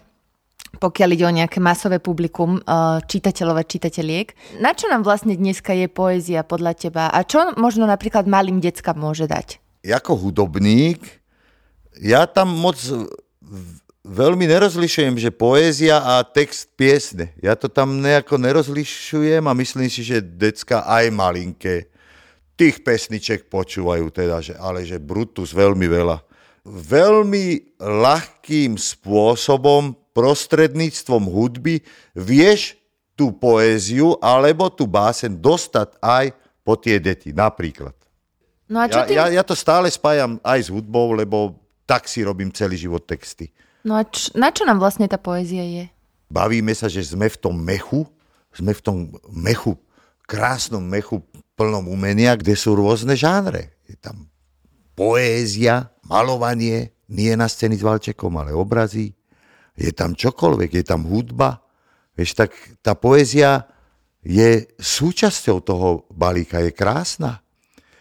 pokiaľ 0.79 1.09
ide 1.11 1.25
o 1.27 1.35
nejaké 1.35 1.59
masové 1.59 1.99
publikum 1.99 2.63
eh, 2.63 3.03
čitateľov 3.03 3.59
a 3.59 3.67
čitateľiek. 3.67 4.57
Na 4.63 4.71
čo 4.71 4.87
nám 4.87 5.03
vlastne 5.03 5.35
dneska 5.35 5.75
je 5.75 5.91
poézia 5.91 6.47
podľa 6.47 6.79
teba? 6.79 7.11
A 7.11 7.27
čo 7.27 7.51
možno 7.59 7.83
napríklad 7.83 8.23
malým 8.23 8.63
deckám 8.63 8.95
môže 8.95 9.27
dať? 9.27 9.59
Jako 9.83 10.15
hudobník, 10.15 11.03
ja 11.99 12.23
tam 12.23 12.55
moc 12.55 12.79
veľmi 14.09 14.49
nerozlišujem, 14.49 15.21
že 15.21 15.29
poézia 15.29 16.01
a 16.01 16.25
text 16.25 16.73
piesne. 16.73 17.29
Ja 17.37 17.53
to 17.53 17.69
tam 17.69 18.01
nejako 18.01 18.41
nerozlišujem 18.41 19.45
a 19.45 19.53
myslím 19.53 19.85
si, 19.85 20.01
že 20.01 20.25
decka 20.25 20.81
aj 20.89 21.13
malinké 21.13 21.93
tých 22.59 22.83
pesniček 22.83 23.47
počúvajú 23.47 24.11
teda, 24.11 24.43
že, 24.43 24.57
ale 24.57 24.83
že 24.83 24.99
Brutus 24.99 25.55
veľmi 25.55 25.87
veľa. 25.87 26.19
Veľmi 26.67 27.79
ľahkým 27.79 28.75
spôsobom, 28.75 29.95
prostredníctvom 30.11 31.23
hudby 31.31 31.79
vieš 32.11 32.75
tú 33.15 33.31
poéziu 33.31 34.19
alebo 34.19 34.67
tú 34.67 34.83
básen 34.83 35.39
dostať 35.39 35.95
aj 36.03 36.35
po 36.67 36.75
tie 36.75 36.99
deti, 36.99 37.31
napríklad. 37.31 37.95
No 38.67 38.83
a 38.83 38.91
čo 38.91 38.99
ja, 39.01 39.05
ty... 39.07 39.13
ja, 39.15 39.25
ja 39.39 39.43
to 39.47 39.55
stále 39.55 39.87
spájam 39.87 40.35
aj 40.43 40.67
s 40.67 40.69
hudbou, 40.69 41.15
lebo 41.15 41.55
tak 41.87 42.11
si 42.11 42.27
robím 42.27 42.51
celý 42.51 42.75
život 42.75 43.07
texty. 43.07 43.49
No 43.83 43.95
a 43.95 44.03
č- 44.03 44.35
na 44.35 44.51
čo 44.51 44.67
nám 44.67 44.79
vlastne 44.81 45.07
tá 45.07 45.15
poézia 45.15 45.63
je? 45.63 45.85
Bavíme 46.29 46.75
sa, 46.75 46.91
že 46.91 47.01
sme 47.01 47.31
v 47.31 47.37
tom 47.39 47.55
mechu, 47.57 48.05
sme 48.53 48.75
v 48.75 48.81
tom 48.83 48.97
mechu, 49.31 49.79
krásnom 50.29 50.83
mechu 50.83 51.25
plnom 51.57 51.89
umenia, 51.89 52.37
kde 52.37 52.53
sú 52.53 52.77
rôzne 52.77 53.17
žánre. 53.17 53.73
Je 53.89 53.97
tam 53.97 54.29
poézia, 54.93 55.89
malovanie, 56.05 56.93
nie 57.09 57.33
na 57.33 57.49
scény 57.49 57.81
s 57.81 57.83
Valčekom, 57.83 58.37
ale 58.37 58.53
obrazy. 58.53 59.17
Je 59.73 59.89
tam 59.95 60.13
čokoľvek, 60.13 60.69
je 60.79 60.85
tam 60.85 61.07
hudba. 61.09 61.63
Vieš, 62.13 62.37
tak 62.37 62.51
tá 62.83 62.93
poézia 62.93 63.65
je 64.21 64.67
súčasťou 64.77 65.63
toho 65.63 65.87
balíka, 66.11 66.61
je 66.61 66.75
krásna. 66.75 67.41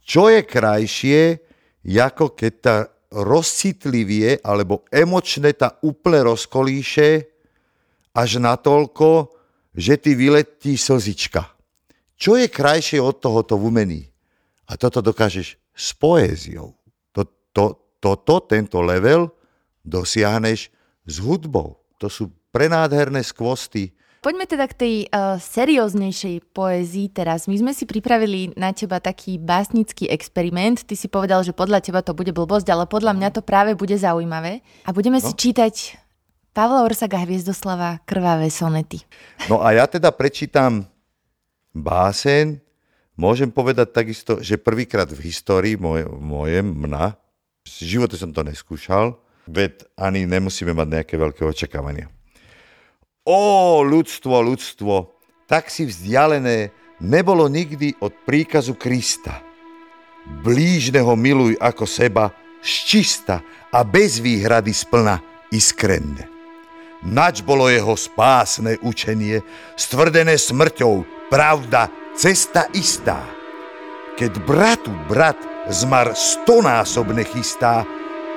Čo 0.02 0.28
je 0.28 0.42
krajšie, 0.44 1.40
ako 1.86 2.34
keď 2.34 2.52
tá 2.60 2.76
rozcitlivie 3.08 4.44
alebo 4.44 4.84
emočne 4.92 5.52
ta 5.56 5.80
úplne 5.80 6.28
rozkolíše 6.28 7.24
až 8.12 8.30
natoľko, 8.40 9.32
že 9.72 9.96
ty 9.96 10.12
vyletí 10.12 10.76
slzička. 10.76 11.46
Čo 12.18 12.34
je 12.34 12.50
krajšie 12.50 12.98
od 12.98 13.22
tohoto 13.22 13.54
v 13.56 13.66
umení? 13.70 14.02
A 14.68 14.74
toto 14.74 15.00
dokážeš 15.00 15.54
s 15.72 15.88
poéziou. 15.94 16.74
Toto, 17.14 17.32
to, 17.54 17.66
toto, 18.02 18.42
tento 18.44 18.82
level 18.82 19.30
dosiahneš 19.86 20.68
s 21.06 21.14
hudbou. 21.22 21.78
To 22.02 22.10
sú 22.10 22.28
prenádherné 22.50 23.22
skvosty, 23.22 23.94
Poďme 24.18 24.50
teda 24.50 24.66
k 24.66 24.74
tej 24.74 24.94
uh, 25.14 25.38
serióznejšej 25.38 26.50
poézii 26.50 27.06
teraz. 27.14 27.46
My 27.46 27.54
sme 27.54 27.70
si 27.70 27.86
pripravili 27.86 28.50
na 28.58 28.74
teba 28.74 28.98
taký 28.98 29.38
básnický 29.38 30.10
experiment. 30.10 30.82
Ty 30.82 30.98
si 30.98 31.06
povedal, 31.06 31.46
že 31.46 31.54
podľa 31.54 31.78
teba 31.86 32.02
to 32.02 32.18
bude 32.18 32.34
blbosť, 32.34 32.66
ale 32.66 32.90
podľa 32.90 33.14
mňa 33.14 33.28
to 33.30 33.46
práve 33.46 33.78
bude 33.78 33.94
zaujímavé. 33.94 34.66
A 34.82 34.90
budeme 34.90 35.22
no. 35.22 35.24
si 35.24 35.38
čítať 35.38 36.02
Pavla 36.50 36.82
Orsaga 36.82 37.22
Hviezdoslava 37.22 38.02
Krvavé 38.02 38.50
sonety. 38.50 39.06
No 39.46 39.62
a 39.62 39.70
ja 39.78 39.86
teda 39.86 40.10
prečítam 40.10 40.90
básen. 41.70 42.58
Môžem 43.14 43.54
povedať 43.54 43.94
takisto, 43.94 44.42
že 44.42 44.58
prvýkrát 44.58 45.06
v 45.06 45.30
histórii 45.30 45.78
moje, 45.78 46.10
moje 46.10 46.58
mna, 46.58 47.14
v 47.62 47.70
živote 47.86 48.18
som 48.18 48.34
to 48.34 48.42
neskúšal, 48.42 49.14
veď 49.46 49.86
ani 49.94 50.26
nemusíme 50.26 50.74
mať 50.74 50.88
nejaké 50.90 51.14
veľké 51.14 51.46
očakávania. 51.46 52.10
Ó, 53.28 53.84
ľudstvo, 53.84 54.40
ľudstvo, 54.40 55.12
tak 55.44 55.68
si 55.68 55.84
vzdialené 55.84 56.72
nebolo 57.04 57.44
nikdy 57.44 58.00
od 58.00 58.24
príkazu 58.24 58.72
Krista. 58.72 59.44
Blížneho 60.40 61.12
miluj 61.12 61.60
ako 61.60 61.84
seba, 61.84 62.32
ščista 62.64 63.44
a 63.68 63.84
bez 63.84 64.16
výhrady 64.24 64.72
splna 64.72 65.20
iskrenne. 65.52 66.24
Nač 67.04 67.44
bolo 67.44 67.68
jeho 67.68 68.00
spásne 68.00 68.80
učenie, 68.80 69.44
stvrdené 69.76 70.40
smrťou, 70.40 71.28
pravda, 71.28 71.92
cesta 72.16 72.64
istá. 72.72 73.28
Keď 74.16 74.40
bratu 74.48 74.90
brat 75.04 75.36
zmar 75.68 76.16
stonásobne 76.16 77.28
chystá, 77.28 77.84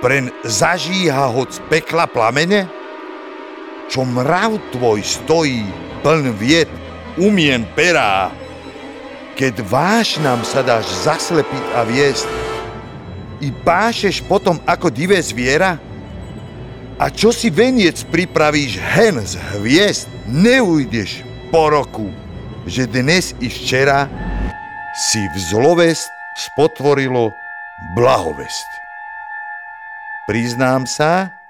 pren 0.03 0.35
zažíha 0.43 1.31
hoc 1.31 1.55
pekla 1.71 2.11
plamene, 2.11 2.80
čo 3.91 4.07
mrav 4.07 4.55
tvoj 4.71 5.03
stojí 5.03 5.67
pln 5.99 6.31
vied, 6.39 6.71
umiem 7.19 7.67
perá. 7.75 8.31
Keď 9.35 9.59
váš 9.67 10.15
nám 10.23 10.47
sa 10.47 10.63
dáš 10.63 10.87
zaslepiť 11.03 11.63
a 11.75 11.83
viesť, 11.83 12.27
i 13.43 13.51
pášeš 13.51 14.23
potom 14.31 14.63
ako 14.63 14.87
divé 14.87 15.19
zviera? 15.19 15.75
A 17.01 17.09
čo 17.09 17.33
si 17.33 17.49
veniec 17.49 17.99
pripravíš 18.07 18.77
hen 18.77 19.17
z 19.19 19.35
hviezd, 19.57 20.07
neujdeš 20.29 21.25
po 21.49 21.73
roku, 21.73 22.13
že 22.69 22.85
dnes 22.85 23.33
i 23.41 23.49
včera 23.49 24.05
si 24.93 25.25
v 25.33 25.37
zlovest 25.51 26.07
spotvorilo 26.37 27.33
blahovest. 27.97 28.69
Priznám 30.29 30.85
sa, 30.85 31.40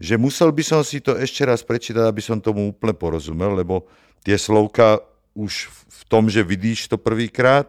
že 0.00 0.16
musel 0.16 0.48
by 0.48 0.64
som 0.64 0.80
si 0.80 1.04
to 1.04 1.12
ešte 1.12 1.44
raz 1.44 1.60
prečítať, 1.60 2.08
aby 2.08 2.24
som 2.24 2.40
tomu 2.40 2.72
úplne 2.72 2.96
porozumel, 2.96 3.52
lebo 3.52 3.84
tie 4.24 4.40
slovka 4.40 5.04
už 5.36 5.68
v 5.70 6.02
tom, 6.08 6.32
že 6.32 6.40
vidíš 6.40 6.88
to 6.88 6.96
prvýkrát 6.96 7.68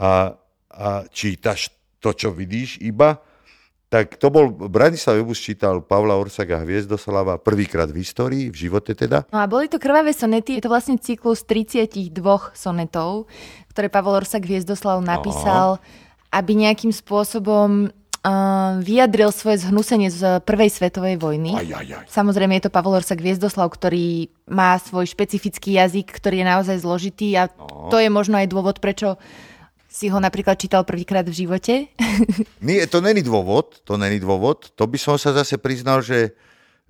a, 0.00 0.40
a 0.72 1.04
čítaš 1.12 1.68
to, 2.00 2.16
čo 2.16 2.32
vidíš 2.32 2.80
iba, 2.80 3.20
tak 3.88 4.20
to 4.20 4.28
bol, 4.28 4.52
Branislav 4.52 5.16
Jobus 5.16 5.40
čítal 5.40 5.80
Pavla 5.80 6.20
Orsaga 6.20 6.60
Hviezdoslava 6.60 7.40
prvýkrát 7.40 7.88
v 7.88 8.04
histórii, 8.04 8.44
v 8.52 8.68
živote 8.68 8.92
teda. 8.92 9.24
No 9.32 9.40
a 9.40 9.48
boli 9.48 9.64
to 9.64 9.80
krvavé 9.80 10.12
sonety, 10.12 10.60
je 10.60 10.68
to 10.68 10.72
vlastne 10.72 11.00
cyklus 11.00 11.48
32 11.48 12.12
sonetov, 12.52 13.24
ktoré 13.72 13.88
Pavel 13.88 14.20
Orsak 14.20 14.44
Hviezdoslav 14.44 15.00
napísal, 15.00 15.80
Aha. 15.80 16.36
aby 16.36 16.68
nejakým 16.68 16.92
spôsobom 16.92 17.88
vyjadril 18.82 19.30
svoje 19.30 19.62
zhnusenie 19.62 20.10
z 20.10 20.42
prvej 20.42 20.70
svetovej 20.70 21.16
vojny. 21.20 21.54
Aj, 21.54 21.68
aj, 21.68 21.86
aj. 21.86 22.04
Samozrejme 22.10 22.58
je 22.58 22.64
to 22.66 22.74
Pavol 22.74 22.98
Orsak 22.98 23.22
Viezdoslav, 23.22 23.70
ktorý 23.70 24.28
má 24.50 24.76
svoj 24.78 25.06
špecifický 25.06 25.78
jazyk, 25.78 26.10
ktorý 26.10 26.42
je 26.42 26.46
naozaj 26.46 26.76
zložitý 26.82 27.38
a 27.38 27.46
no. 27.48 27.92
to 27.92 28.02
je 28.02 28.10
možno 28.10 28.40
aj 28.40 28.50
dôvod, 28.50 28.82
prečo 28.82 29.16
si 29.88 30.12
ho 30.12 30.18
napríklad 30.20 30.60
čítal 30.60 30.84
prvýkrát 30.84 31.24
v 31.24 31.34
živote. 31.34 31.74
Nie, 32.66 32.84
to 32.86 33.00
není 33.00 33.24
dôvod, 33.24 33.80
to 33.82 33.96
není 33.96 34.20
dôvod. 34.20 34.70
To 34.76 34.84
by 34.84 34.98
som 35.00 35.16
sa 35.16 35.32
zase 35.32 35.56
priznal, 35.56 36.04
že, 36.04 36.36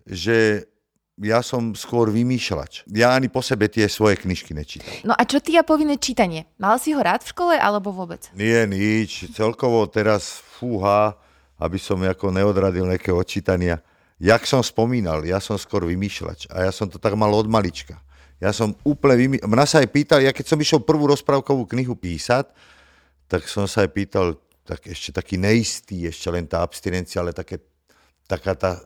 že 0.05 0.67
ja 1.19 1.43
som 1.43 1.75
skôr 1.75 2.11
vymýšľač. 2.11 2.87
Ja 2.91 3.15
ani 3.15 3.27
po 3.31 3.43
sebe 3.43 3.67
tie 3.67 3.91
svoje 3.91 4.19
knižky 4.23 4.55
nečítam. 4.55 4.91
No 5.03 5.15
a 5.15 5.23
čo 5.27 5.43
ty 5.43 5.59
a 5.59 5.67
povinné 5.67 5.99
čítanie? 5.99 6.47
Mal 6.59 6.79
si 6.79 6.95
ho 6.95 7.01
rád 7.03 7.27
v 7.27 7.31
škole 7.35 7.55
alebo 7.59 7.91
vôbec? 7.91 8.31
Nie, 8.39 8.67
nič. 8.67 9.31
Celkovo 9.35 9.87
teraz 9.91 10.43
fúha, 10.59 11.19
aby 11.59 11.79
som 11.79 11.99
ako 12.01 12.31
neodradil 12.31 12.87
nejaké 12.87 13.11
odčítania. 13.11 13.83
Jak 14.19 14.47
som 14.47 14.63
spomínal, 14.63 15.23
ja 15.27 15.39
som 15.39 15.59
skôr 15.59 15.87
vymýšľač 15.87 16.51
a 16.51 16.67
ja 16.67 16.73
som 16.75 16.91
to 16.91 16.99
tak 16.99 17.15
mal 17.15 17.31
od 17.35 17.47
malička. 17.47 17.99
Ja 18.39 18.55
som 18.55 18.75
úplne 18.87 19.19
vymýšľač. 19.19 19.51
Mňa 19.51 19.67
sa 19.67 19.77
aj 19.83 19.89
pýtal, 19.91 20.19
ja 20.23 20.31
keď 20.31 20.47
som 20.55 20.59
išiel 20.59 20.83
prvú 20.83 21.11
rozprávkovú 21.11 21.67
knihu 21.71 21.99
písať, 21.99 22.51
tak 23.27 23.47
som 23.51 23.67
sa 23.67 23.83
aj 23.87 23.91
pýtal, 23.91 24.39
tak 24.63 24.87
ešte 24.87 25.15
taký 25.15 25.39
neistý, 25.39 26.07
ešte 26.07 26.31
len 26.31 26.47
tá 26.47 26.63
abstinencia, 26.63 27.23
ale 27.23 27.35
také, 27.35 27.63
taká 28.31 28.55
tá 28.55 28.79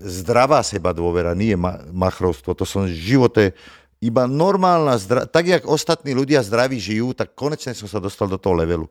zdravá 0.00 0.64
seba 0.64 0.90
dôvera, 0.90 1.36
nie 1.36 1.54
ma, 1.54 1.80
machrovstvo. 1.92 2.56
To 2.56 2.66
som 2.66 2.88
v 2.88 2.96
živote 2.96 3.54
iba 4.02 4.28
normálna, 4.28 5.00
zdra- 5.00 5.24
tak 5.24 5.48
jak 5.48 5.64
ostatní 5.64 6.12
ľudia 6.12 6.44
zdraví 6.44 6.76
žijú, 6.76 7.16
tak 7.16 7.32
konečne 7.32 7.72
som 7.72 7.88
sa 7.88 8.02
dostal 8.02 8.28
do 8.28 8.36
toho 8.36 8.58
levelu. 8.58 8.84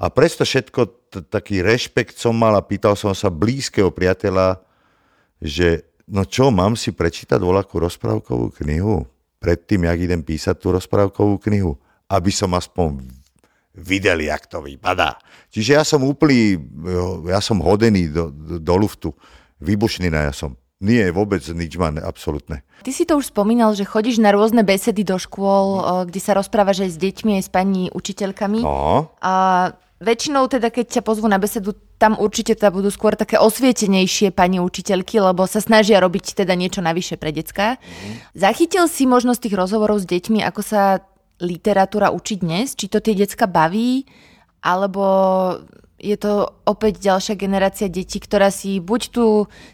A 0.00 0.08
presto 0.08 0.48
všetko 0.48 0.80
t- 1.12 1.20
taký 1.28 1.60
rešpekt 1.60 2.16
som 2.16 2.32
mal 2.32 2.56
a 2.56 2.64
pýtal 2.64 2.96
som 2.96 3.12
sa 3.12 3.28
blízkeho 3.28 3.92
priateľa, 3.92 4.64
že 5.44 5.84
no 6.08 6.24
čo, 6.24 6.48
mám 6.48 6.72
si 6.72 6.96
prečítať 6.96 7.36
voľakú 7.36 7.76
rozprávkovú 7.76 8.48
knihu 8.64 9.04
predtým, 9.36 9.84
jak 9.84 9.98
idem 10.00 10.24
písať 10.24 10.56
tú 10.56 10.72
rozprávkovú 10.72 11.36
knihu, 11.44 11.76
aby 12.08 12.32
som 12.32 12.52
aspoň 12.56 13.12
videl, 13.76 14.24
jak 14.24 14.48
to 14.48 14.64
vypadá. 14.64 15.20
Čiže 15.52 15.70
ja 15.76 15.84
som 15.84 16.00
úplný, 16.04 16.56
ja 17.28 17.40
som 17.44 17.60
hodený 17.60 18.08
do, 18.08 18.32
do, 18.32 18.56
do 18.56 18.74
luftu, 18.80 19.12
vybušnina 19.60 20.28
ja 20.28 20.34
som. 20.34 20.56
Nie, 20.80 21.12
vôbec 21.12 21.44
nič 21.44 21.76
ma, 21.76 21.92
absolútne. 22.00 22.64
Ty 22.80 22.90
si 22.96 23.04
to 23.04 23.20
už 23.20 23.36
spomínal, 23.36 23.76
že 23.76 23.84
chodíš 23.84 24.16
na 24.16 24.32
rôzne 24.32 24.64
besedy 24.64 25.04
do 25.04 25.20
škôl, 25.20 25.84
kde 26.08 26.20
sa 26.24 26.32
rozprávaš 26.32 26.88
aj 26.88 26.90
s 26.96 26.98
deťmi, 26.98 27.36
aj 27.36 27.44
s 27.44 27.50
pani 27.52 27.92
učiteľkami. 27.92 28.64
No. 28.64 29.12
A 29.20 29.34
väčšinou 30.00 30.48
teda, 30.48 30.72
keď 30.72 30.98
ťa 30.98 31.02
pozvú 31.04 31.28
na 31.28 31.36
besedu, 31.36 31.76
tam 32.00 32.16
určite 32.16 32.56
teda 32.56 32.72
budú 32.72 32.88
skôr 32.88 33.14
také 33.14 33.36
osvietenejšie 33.36 34.32
pani 34.32 34.56
učiteľky, 34.58 35.20
lebo 35.20 35.44
sa 35.44 35.60
snažia 35.60 36.00
robiť 36.00 36.40
teda 36.40 36.56
niečo 36.56 36.80
navyše 36.80 37.20
pre 37.20 37.30
decka. 37.30 37.76
Mm. 37.76 38.16
Zachytil 38.32 38.88
si 38.88 39.04
možnosť 39.04 39.46
tých 39.46 39.58
rozhovorov 39.60 40.00
s 40.00 40.08
deťmi, 40.08 40.40
ako 40.40 40.60
sa 40.64 41.04
literatúra 41.44 42.08
učí 42.08 42.40
dnes? 42.40 42.72
Či 42.72 42.88
to 42.88 42.98
tie 43.04 43.12
decka 43.12 43.44
baví? 43.44 44.08
Alebo 44.64 45.04
je 46.00 46.16
to 46.16 46.48
opäť 46.64 46.96
ďalšia 47.00 47.36
generácia 47.36 47.88
detí, 47.92 48.16
ktorá 48.20 48.48
si 48.48 48.80
buď 48.80 49.00
tú 49.12 49.24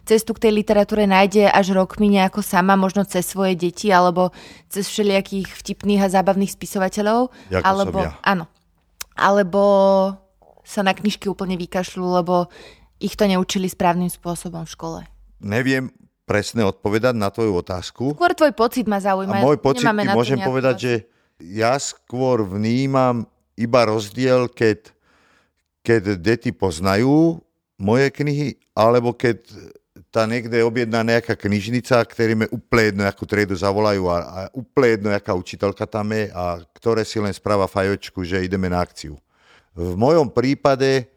cestu 0.03 0.35
k 0.35 0.47
tej 0.47 0.53
literatúre 0.59 1.07
nájde 1.07 1.47
až 1.47 1.79
rokmi 1.79 2.11
nejako 2.11 2.43
sama, 2.43 2.75
možno 2.75 3.07
cez 3.07 3.31
svoje 3.31 3.55
deti, 3.55 3.95
alebo 3.95 4.35
cez 4.67 4.91
všelijakých 4.91 5.47
vtipných 5.55 6.03
a 6.03 6.11
zábavných 6.11 6.51
spisovateľov. 6.51 7.31
Jako 7.51 7.63
alebo, 7.63 7.99
som 8.03 8.11
ja. 8.11 8.19
Áno. 8.27 8.51
Alebo 9.17 9.63
sa 10.63 10.85
na 10.85 10.93
knižky 10.93 11.27
úplne 11.27 11.57
vykašľú, 11.57 12.07
lebo 12.23 12.53
ich 13.01 13.17
to 13.17 13.25
neučili 13.25 13.69
správnym 13.69 14.13
spôsobom 14.13 14.65
v 14.65 14.73
škole. 14.73 15.01
Neviem 15.41 15.93
presne 16.27 16.67
odpovedať 16.67 17.15
na 17.15 17.31
tvoju 17.31 17.63
otázku. 17.63 18.05
Skôr 18.19 18.35
tvoj 18.35 18.53
pocit 18.53 18.85
ma 18.91 18.99
zaujíma. 18.99 19.41
A 19.41 19.47
môj 19.47 19.63
pocit 19.63 19.87
Nemáme 19.87 20.11
ti 20.11 20.17
môžem 20.17 20.41
povedať, 20.43 20.75
vás- 20.75 20.83
že 20.83 20.95
ja 21.39 21.79
skôr 21.79 22.43
vnímam 22.43 23.31
iba 23.55 23.81
rozdiel, 23.87 24.51
keď, 24.51 24.91
keď 25.87 26.19
deti 26.19 26.51
poznajú 26.51 27.39
moje 27.79 28.09
knihy, 28.11 28.59
alebo 28.75 29.15
keď 29.15 29.45
tá 30.17 30.25
niekde 30.25 30.65
objedná 30.65 31.05
nejaká 31.05 31.37
knižnica, 31.37 32.01
ktorým 32.01 32.49
je 32.49 32.53
úplne 32.57 32.85
jedno, 32.89 33.03
akú 33.05 33.29
triedu 33.29 33.53
zavolajú 33.53 34.09
a, 34.09 34.17
a 34.17 34.39
úplne 34.57 34.97
jedno, 34.97 35.09
aká 35.13 35.37
učiteľka 35.37 35.85
tam 35.85 36.09
je 36.17 36.33
a 36.33 36.65
ktoré 36.73 37.05
si 37.05 37.21
len 37.21 37.37
správa 37.37 37.69
fajočku, 37.69 38.25
že 38.25 38.41
ideme 38.41 38.73
na 38.73 38.81
akciu. 38.81 39.21
V 39.77 39.93
mojom 39.93 40.33
prípade 40.33 41.13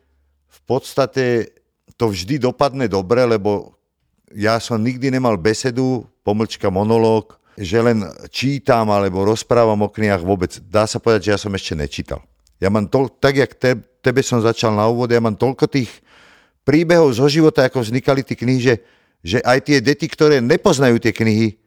v 0.51 0.59
podstate 0.67 1.55
to 1.95 2.11
vždy 2.11 2.43
dopadne 2.43 2.91
dobre, 2.91 3.23
lebo 3.23 3.79
ja 4.35 4.59
som 4.59 4.75
nikdy 4.75 5.07
nemal 5.15 5.39
besedu, 5.39 6.03
pomlčka 6.27 6.67
monológ, 6.67 7.39
že 7.55 7.79
len 7.79 8.03
čítam 8.27 8.91
alebo 8.91 9.23
rozprávam 9.23 9.79
o 9.79 9.87
knihách 9.87 10.27
vôbec. 10.27 10.59
Dá 10.67 10.83
sa 10.83 10.99
povedať, 10.99 11.31
že 11.31 11.31
ja 11.31 11.39
som 11.39 11.55
ešte 11.55 11.71
nečítal. 11.71 12.19
Ja 12.59 12.67
mám 12.67 12.91
to, 12.91 13.07
tak, 13.07 13.39
jak 13.39 13.55
te, 13.55 13.79
tebe 14.03 14.19
som 14.19 14.43
začal 14.43 14.75
na 14.75 14.91
úvod, 14.91 15.07
ja 15.07 15.23
mám 15.23 15.39
toľko 15.39 15.71
tých 15.71 15.87
príbehov 16.69 17.17
zo 17.17 17.25
života, 17.25 17.65
ako 17.65 17.81
vznikali 17.81 18.21
tie 18.21 18.37
knihy, 18.37 18.61
že, 18.61 18.75
že 19.25 19.37
aj 19.41 19.65
tie 19.65 19.81
deti, 19.81 20.05
ktoré 20.05 20.37
nepoznajú 20.37 21.01
tie 21.01 21.09
knihy, 21.09 21.57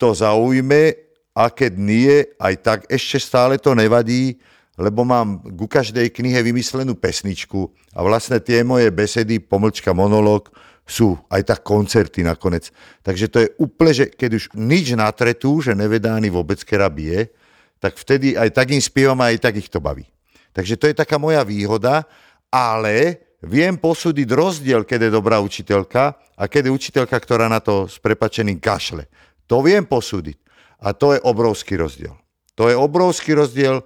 to 0.00 0.16
zaujme 0.16 0.96
a 1.36 1.52
keď 1.52 1.72
nie, 1.76 2.24
aj 2.40 2.54
tak 2.64 2.78
ešte 2.88 3.20
stále 3.20 3.60
to 3.60 3.76
nevadí, 3.76 4.40
lebo 4.80 5.04
mám 5.04 5.44
ku 5.44 5.68
každej 5.68 6.08
knihe 6.08 6.40
vymyslenú 6.40 6.96
pesničku 6.96 7.68
a 7.92 8.00
vlastne 8.00 8.40
tie 8.40 8.64
moje 8.64 8.88
besedy, 8.88 9.44
pomlčka, 9.44 9.92
monológ, 9.92 10.48
sú 10.88 11.20
aj 11.28 11.44
tak 11.44 11.60
koncerty 11.60 12.24
nakoniec. 12.24 12.72
Takže 13.04 13.26
to 13.28 13.38
je 13.44 13.48
úplne, 13.60 13.92
že 13.92 14.08
keď 14.08 14.30
už 14.40 14.44
nič 14.56 14.96
natretú, 14.96 15.60
že 15.60 15.76
nevedá 15.76 16.16
ani 16.16 16.32
vôbec, 16.32 16.58
kera 16.64 16.88
bije, 16.88 17.28
tak 17.76 17.94
vtedy 18.00 18.40
aj 18.40 18.56
tak 18.56 18.72
im 18.72 18.80
spievam 18.80 19.20
a 19.20 19.28
aj 19.30 19.38
tak 19.38 19.60
ich 19.60 19.68
to 19.68 19.84
baví. 19.84 20.08
Takže 20.56 20.80
to 20.80 20.88
je 20.88 20.96
taká 20.96 21.20
moja 21.20 21.44
výhoda, 21.44 22.08
ale 22.50 23.29
viem 23.44 23.76
posúdiť 23.76 24.28
rozdiel, 24.28 24.84
keď 24.84 25.08
je 25.08 25.16
dobrá 25.16 25.40
učiteľka 25.40 26.16
a 26.36 26.42
keď 26.44 26.68
je 26.68 26.76
učiteľka, 26.76 27.16
ktorá 27.16 27.48
na 27.48 27.60
to 27.60 27.88
s 27.88 27.96
prepačeným 27.96 28.60
kašle. 28.60 29.08
To 29.48 29.64
viem 29.64 29.84
posúdiť. 29.84 30.36
A 30.80 30.96
to 30.96 31.12
je 31.16 31.20
obrovský 31.20 31.76
rozdiel. 31.76 32.16
To 32.56 32.68
je 32.68 32.76
obrovský 32.76 33.36
rozdiel 33.36 33.84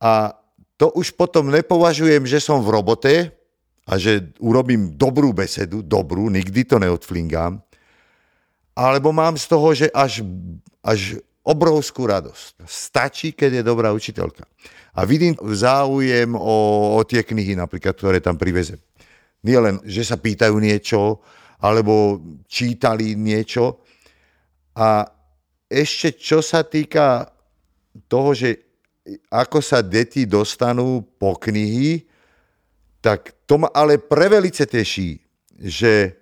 a 0.00 0.36
to 0.80 0.88
už 0.96 1.12
potom 1.12 1.52
nepovažujem, 1.52 2.24
že 2.24 2.40
som 2.40 2.64
v 2.64 2.72
robote 2.72 3.14
a 3.84 3.92
že 4.00 4.32
urobím 4.40 4.96
dobrú 4.96 5.36
besedu, 5.36 5.84
dobrú, 5.84 6.32
nikdy 6.32 6.64
to 6.64 6.80
neodflingám, 6.80 7.60
alebo 8.72 9.12
mám 9.12 9.36
z 9.36 9.44
toho, 9.44 9.68
že 9.76 9.92
až, 9.92 10.24
až 10.80 11.20
obrovskú 11.44 12.04
radosť. 12.04 12.64
Stačí, 12.68 13.32
keď 13.32 13.60
je 13.60 13.68
dobrá 13.68 13.90
učiteľka. 13.96 14.44
A 14.94 15.06
vidím 15.06 15.38
záujem 15.54 16.34
o, 16.34 16.56
o 16.98 17.00
tie 17.06 17.22
knihy 17.22 17.56
napríklad, 17.56 17.94
ktoré 17.96 18.18
tam 18.18 18.36
privezem. 18.36 18.76
Nie 19.40 19.62
len, 19.62 19.80
že 19.86 20.04
sa 20.04 20.20
pýtajú 20.20 20.58
niečo, 20.60 21.22
alebo 21.60 22.20
čítali 22.44 23.16
niečo. 23.16 23.80
A 24.76 25.08
ešte 25.70 26.18
čo 26.18 26.44
sa 26.44 26.66
týka 26.66 27.30
toho, 28.10 28.36
že 28.36 28.58
ako 29.32 29.58
sa 29.64 29.80
deti 29.80 30.28
dostanú 30.28 31.00
po 31.16 31.38
knihy, 31.40 32.04
tak 33.00 33.32
to 33.48 33.64
ma 33.64 33.72
ale 33.72 33.96
prevelice 33.96 34.68
teší, 34.68 35.16
že 35.56 36.20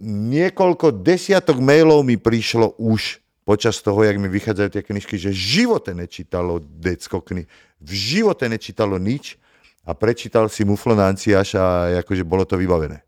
niekoľko 0.00 1.04
desiatok 1.04 1.60
mailov 1.60 2.02
mi 2.02 2.16
prišlo 2.16 2.80
už 2.80 3.23
počas 3.44 3.78
toho, 3.84 4.00
jak 4.00 4.16
mi 4.16 4.26
vychádzajú 4.32 4.68
tie 4.72 4.82
knižky, 4.82 5.14
že 5.20 5.30
v 5.30 5.38
živote 5.38 5.92
nečítalo 5.92 6.58
decko 6.64 7.20
knih. 7.20 7.44
V 7.78 7.90
živote 7.92 8.48
nečítalo 8.48 8.96
nič 8.96 9.36
a 9.84 9.92
prečítal 9.92 10.48
si 10.48 10.64
Muflonanciaš 10.64 11.60
a 11.60 11.64
akože 12.00 12.24
bolo 12.24 12.48
to 12.48 12.56
vybavené. 12.56 13.04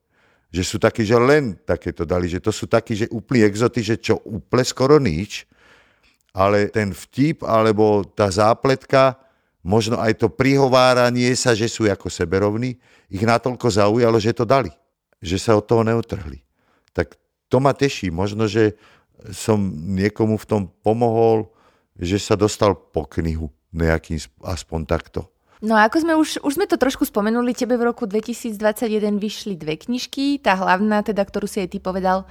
Že 0.53 0.63
sú 0.63 0.77
takí, 0.77 1.03
že 1.09 1.17
len 1.17 1.57
takéto 1.65 2.05
dali, 2.05 2.29
že 2.29 2.39
to 2.39 2.53
sú 2.53 2.69
takí, 2.69 2.93
že 2.95 3.09
úplne 3.09 3.49
exoty, 3.49 3.81
že 3.81 3.97
čo 3.97 4.21
úplne 4.29 4.65
skoro 4.69 5.01
nič, 5.01 5.49
ale 6.37 6.69
ten 6.69 6.93
vtip 6.93 7.41
alebo 7.41 8.05
tá 8.05 8.29
zápletka, 8.29 9.17
možno 9.65 9.97
aj 9.97 10.21
to 10.21 10.29
prihováranie 10.29 11.33
sa, 11.33 11.57
že 11.57 11.67
sú 11.67 11.89
ako 11.89 12.13
seberovní, 12.13 12.77
ich 13.09 13.25
natoľko 13.25 13.73
zaujalo, 13.73 14.21
že 14.21 14.37
to 14.37 14.45
dali. 14.45 14.71
Že 15.25 15.37
sa 15.41 15.53
od 15.57 15.65
toho 15.65 15.81
neutrhli. 15.81 16.45
Tak 16.93 17.17
to 17.49 17.57
ma 17.57 17.73
teší. 17.73 18.13
Možno, 18.13 18.45
že 18.45 18.77
som 19.33 19.59
niekomu 19.97 20.37
v 20.37 20.49
tom 20.49 20.63
pomohol, 20.83 21.49
že 21.97 22.21
sa 22.21 22.37
dostal 22.37 22.77
po 22.77 23.09
knihu 23.09 23.49
nejakým, 23.73 24.21
sp- 24.21 24.37
aspoň 24.45 24.81
takto. 24.85 25.21
No 25.65 25.73
a 25.73 25.89
ako 25.89 25.97
sme 26.05 26.13
už, 26.21 26.45
už 26.45 26.53
sme 26.61 26.69
to 26.69 26.77
trošku 26.77 27.09
spomenuli, 27.09 27.57
tebe 27.57 27.81
v 27.81 27.89
roku 27.89 28.05
2021 28.05 29.17
vyšli 29.17 29.57
dve 29.57 29.81
knižky, 29.81 30.37
tá 30.45 30.53
hlavná, 30.53 31.01
teda, 31.01 31.25
ktorú 31.25 31.49
si 31.49 31.65
aj 31.65 31.73
ty 31.73 31.79
povedal, 31.81 32.29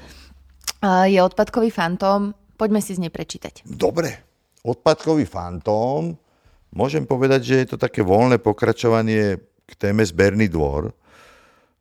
je 0.85 1.17
Odpadkový 1.17 1.73
fantóm. 1.73 2.37
Poďme 2.55 2.79
si 2.79 2.93
z 2.93 3.01
nej 3.01 3.11
prečítať. 3.11 3.67
Dobre, 3.67 4.15
odpadkový 4.63 5.27
fantóm, 5.27 6.15
môžem 6.71 7.03
povedať, 7.03 7.41
že 7.43 7.55
je 7.59 7.67
to 7.75 7.77
také 7.77 7.99
voľné 7.99 8.39
pokračovanie 8.39 9.37
k 9.65 9.71
téme 9.75 10.07
Zberný 10.07 10.47
dvor. 10.47 10.95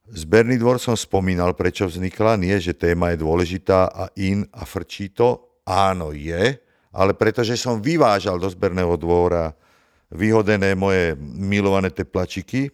Zberný 0.04 0.60
dvor 0.60 0.76
som 0.76 0.92
spomínal, 0.92 1.56
prečo 1.56 1.88
vznikla, 1.88 2.36
nie, 2.36 2.52
že 2.60 2.76
téma 2.76 3.16
je 3.16 3.24
dôležitá 3.24 3.88
a 3.88 4.12
in 4.20 4.44
a 4.52 4.68
frčí 4.68 5.08
to. 5.08 5.40
Áno, 5.64 6.12
je, 6.12 6.60
ale 6.92 7.16
pretože 7.16 7.56
som 7.56 7.80
vyvážal 7.80 8.36
do 8.36 8.44
zberného 8.44 9.00
dvora 9.00 9.56
vyhodené 10.12 10.76
moje 10.76 11.16
milované 11.18 11.88
teplačiky, 11.88 12.68
e, 12.68 12.72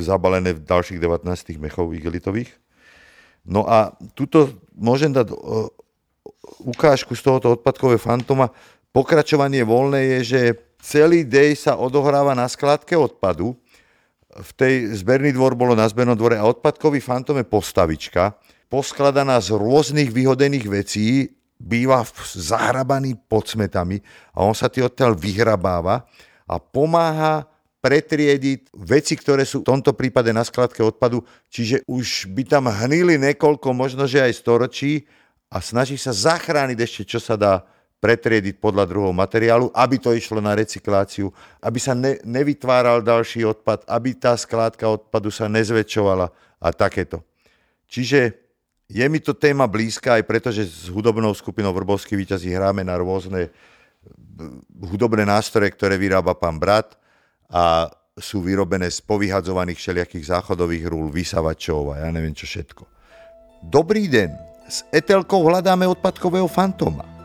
zabalené 0.00 0.56
v 0.56 0.64
ďalších 0.64 0.96
19 0.96 1.60
mechov 1.60 1.92
igelitových. 1.92 2.48
No 3.44 3.68
a 3.68 3.92
tuto 4.16 4.56
môžem 4.72 5.12
dať 5.12 5.28
e, 5.28 5.36
ukážku 6.64 7.12
z 7.12 7.22
tohoto 7.28 7.60
odpadkového 7.60 8.00
fantoma. 8.00 8.48
Pokračovanie 8.88 9.68
voľné 9.68 10.16
je, 10.16 10.18
že 10.24 10.40
celý 10.80 11.28
dej 11.28 11.60
sa 11.60 11.76
odohráva 11.76 12.32
na 12.32 12.48
skladke 12.48 12.96
odpadu. 12.96 13.52
V 14.36 14.50
tej 14.52 14.74
zberný 14.92 15.32
dvor 15.32 15.56
bolo 15.56 15.72
na 15.72 15.88
zbernom 15.88 16.12
dvore 16.12 16.36
a 16.36 16.44
odpadkový 16.44 17.00
fantom 17.00 17.40
je 17.40 17.46
postavička, 17.48 18.36
poskladaná 18.68 19.40
z 19.40 19.56
rôznych 19.56 20.12
vyhodených 20.12 20.66
vecí, 20.68 21.32
býva 21.56 22.04
zahrabaný 22.36 23.16
pod 23.16 23.48
smetami 23.48 23.96
a 24.36 24.44
on 24.44 24.52
sa 24.52 24.68
ti 24.68 24.84
odtiaľ 24.84 25.16
vyhrabáva 25.16 26.04
a 26.44 26.54
pomáha 26.60 27.48
pretriediť 27.80 28.76
veci, 28.76 29.14
ktoré 29.16 29.46
sú 29.48 29.62
v 29.62 29.72
tomto 29.72 29.96
prípade 29.96 30.34
na 30.36 30.44
skladke 30.44 30.84
odpadu, 30.84 31.24
čiže 31.48 31.86
už 31.88 32.28
by 32.34 32.42
tam 32.44 32.68
hnili 32.68 33.16
niekoľko, 33.16 33.72
možno 33.72 34.04
že 34.04 34.20
aj 34.20 34.36
storočí 34.36 35.06
a 35.48 35.62
snaží 35.62 35.96
sa 35.96 36.12
zachrániť 36.12 36.78
ešte, 36.82 37.02
čo 37.16 37.22
sa 37.22 37.38
dá 37.38 37.64
pretriediť 37.96 38.60
podľa 38.60 38.84
druhého 38.84 39.14
materiálu, 39.16 39.72
aby 39.72 39.96
to 39.96 40.12
išlo 40.12 40.38
na 40.38 40.52
recykláciu, 40.52 41.32
aby 41.64 41.78
sa 41.80 41.96
ne, 41.96 42.20
nevytváral 42.22 43.00
ďalší 43.00 43.42
odpad, 43.48 43.88
aby 43.88 44.14
tá 44.14 44.36
skládka 44.36 44.86
odpadu 44.86 45.32
sa 45.32 45.48
nezväčšovala 45.48 46.28
a 46.60 46.68
takéto. 46.76 47.24
Čiže 47.88 48.36
je 48.86 49.06
mi 49.10 49.18
to 49.18 49.34
téma 49.34 49.66
blízka 49.66 50.20
aj 50.20 50.24
preto, 50.28 50.48
že 50.54 50.68
s 50.68 50.86
hudobnou 50.92 51.34
skupinou 51.34 51.74
Vrbovský 51.74 52.14
výťazí 52.14 52.54
hráme 52.54 52.86
na 52.86 52.94
rôzne 53.00 53.50
hudobné 54.78 55.26
nástroje, 55.26 55.72
ktoré 55.74 55.98
vyrába 55.98 56.36
pán 56.36 56.60
brat 56.60 56.94
a 57.50 57.90
sú 58.16 58.44
vyrobené 58.44 58.88
z 58.92 59.00
povyhadzovaných 59.02 59.80
všelijakých 59.80 60.24
záchodových 60.30 60.84
rúl, 60.88 61.08
vysavačov 61.10 61.96
a 61.96 62.06
ja 62.06 62.08
neviem 62.12 62.36
čo 62.36 62.46
všetko. 62.46 62.84
Dobrý 63.66 64.06
deň, 64.06 64.30
s 64.68 64.84
Etelkou 64.92 65.42
hľadáme 65.48 65.88
odpadkového 65.88 66.46
fantoma. 66.46 67.15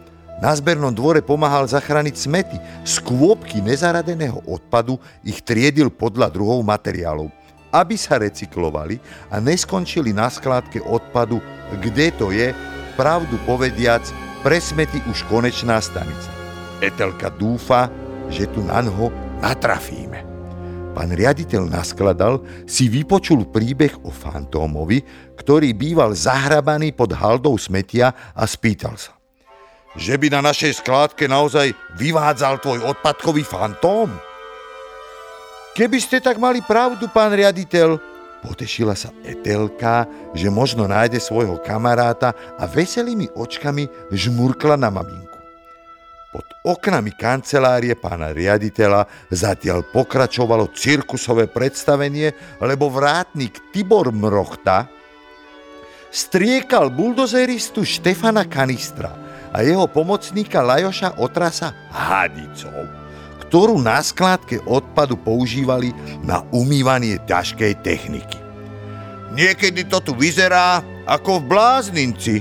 Na 0.42 0.52
zbernom 0.58 0.90
dvore 0.90 1.22
pomáhal 1.22 1.70
zachrániť 1.70 2.16
smety. 2.18 2.58
Z 2.82 3.06
kôpky 3.06 3.62
nezaradeného 3.62 4.42
odpadu 4.50 4.98
ich 5.22 5.40
triedil 5.46 5.94
podľa 5.94 6.34
druhov 6.34 6.66
materiálov 6.66 7.30
aby 7.72 7.96
sa 7.96 8.20
recyklovali 8.20 9.00
a 9.32 9.40
neskončili 9.40 10.12
na 10.12 10.28
skládke 10.28 10.84
odpadu, 10.84 11.40
kde 11.80 12.12
to 12.20 12.36
je, 12.36 12.52
pravdu 13.00 13.40
povediac, 13.48 14.04
presmety 14.44 15.00
už 15.08 15.24
konečná 15.32 15.80
stanica. 15.80 16.30
Etelka 16.84 17.32
dúfa, 17.32 17.88
že 18.28 18.46
tu 18.52 18.60
na 18.62 18.84
nho 18.84 19.10
natrafíme. 19.40 20.28
Pán 20.92 21.16
riaditeľ 21.16 21.72
naskladal, 21.72 22.44
si 22.68 22.92
vypočul 22.92 23.48
príbeh 23.48 23.96
o 24.04 24.12
fantómovi, 24.12 25.00
ktorý 25.40 25.72
býval 25.72 26.12
zahrabaný 26.12 26.92
pod 26.92 27.16
haldou 27.16 27.56
smetia 27.56 28.12
a 28.36 28.44
spýtal 28.44 29.00
sa. 29.00 29.21
Že 29.92 30.16
by 30.16 30.28
na 30.32 30.40
našej 30.40 30.80
skládke 30.80 31.28
naozaj 31.28 31.76
vyvádzal 32.00 32.64
tvoj 32.64 32.80
odpadkový 32.96 33.44
fantóm? 33.44 34.08
Keby 35.76 36.00
ste 36.00 36.24
tak 36.24 36.40
mali 36.40 36.64
pravdu, 36.64 37.12
pán 37.12 37.36
riaditeľ, 37.36 38.00
potešila 38.44 38.96
sa 38.96 39.12
Etelka, 39.24 40.08
že 40.32 40.48
možno 40.48 40.88
nájde 40.88 41.20
svojho 41.20 41.60
kamaráta 41.60 42.32
a 42.56 42.64
veselými 42.68 43.36
očkami 43.36 44.12
žmurkla 44.12 44.80
na 44.80 44.88
maminku. 44.88 45.40
Pod 46.32 46.48
oknami 46.64 47.12
kancelárie 47.12 47.92
pána 48.00 48.32
riaditeľa 48.32 49.28
zatiaľ 49.28 49.84
pokračovalo 49.92 50.72
cirkusové 50.72 51.52
predstavenie, 51.52 52.32
lebo 52.64 52.88
vrátnik 52.88 53.76
Tibor 53.76 54.16
Mrochta 54.16 54.88
striekal 56.08 56.88
buldozeristu 56.92 57.84
Štefana 57.84 58.48
Kanistra 58.48 59.31
a 59.52 59.62
jeho 59.62 59.86
pomocníka 59.88 60.64
Lajoša 60.64 61.20
Otrasa 61.20 61.76
hadicou 61.92 63.02
ktorú 63.52 63.84
na 63.84 64.00
skládke 64.00 64.64
odpadu 64.64 65.20
používali 65.20 65.92
na 66.24 66.40
umývanie 66.56 67.20
ťažkej 67.28 67.84
techniky. 67.84 68.40
Niekedy 69.36 69.92
to 69.92 70.00
tu 70.00 70.16
vyzerá 70.16 70.80
ako 71.04 71.44
v 71.44 71.48
bláznici, 71.52 72.36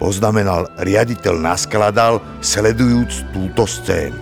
poznamenal 0.00 0.72
riaditeľ 0.80 1.36
naskladal, 1.36 2.16
sledujúc 2.40 3.28
túto 3.36 3.68
scénu. 3.68 4.16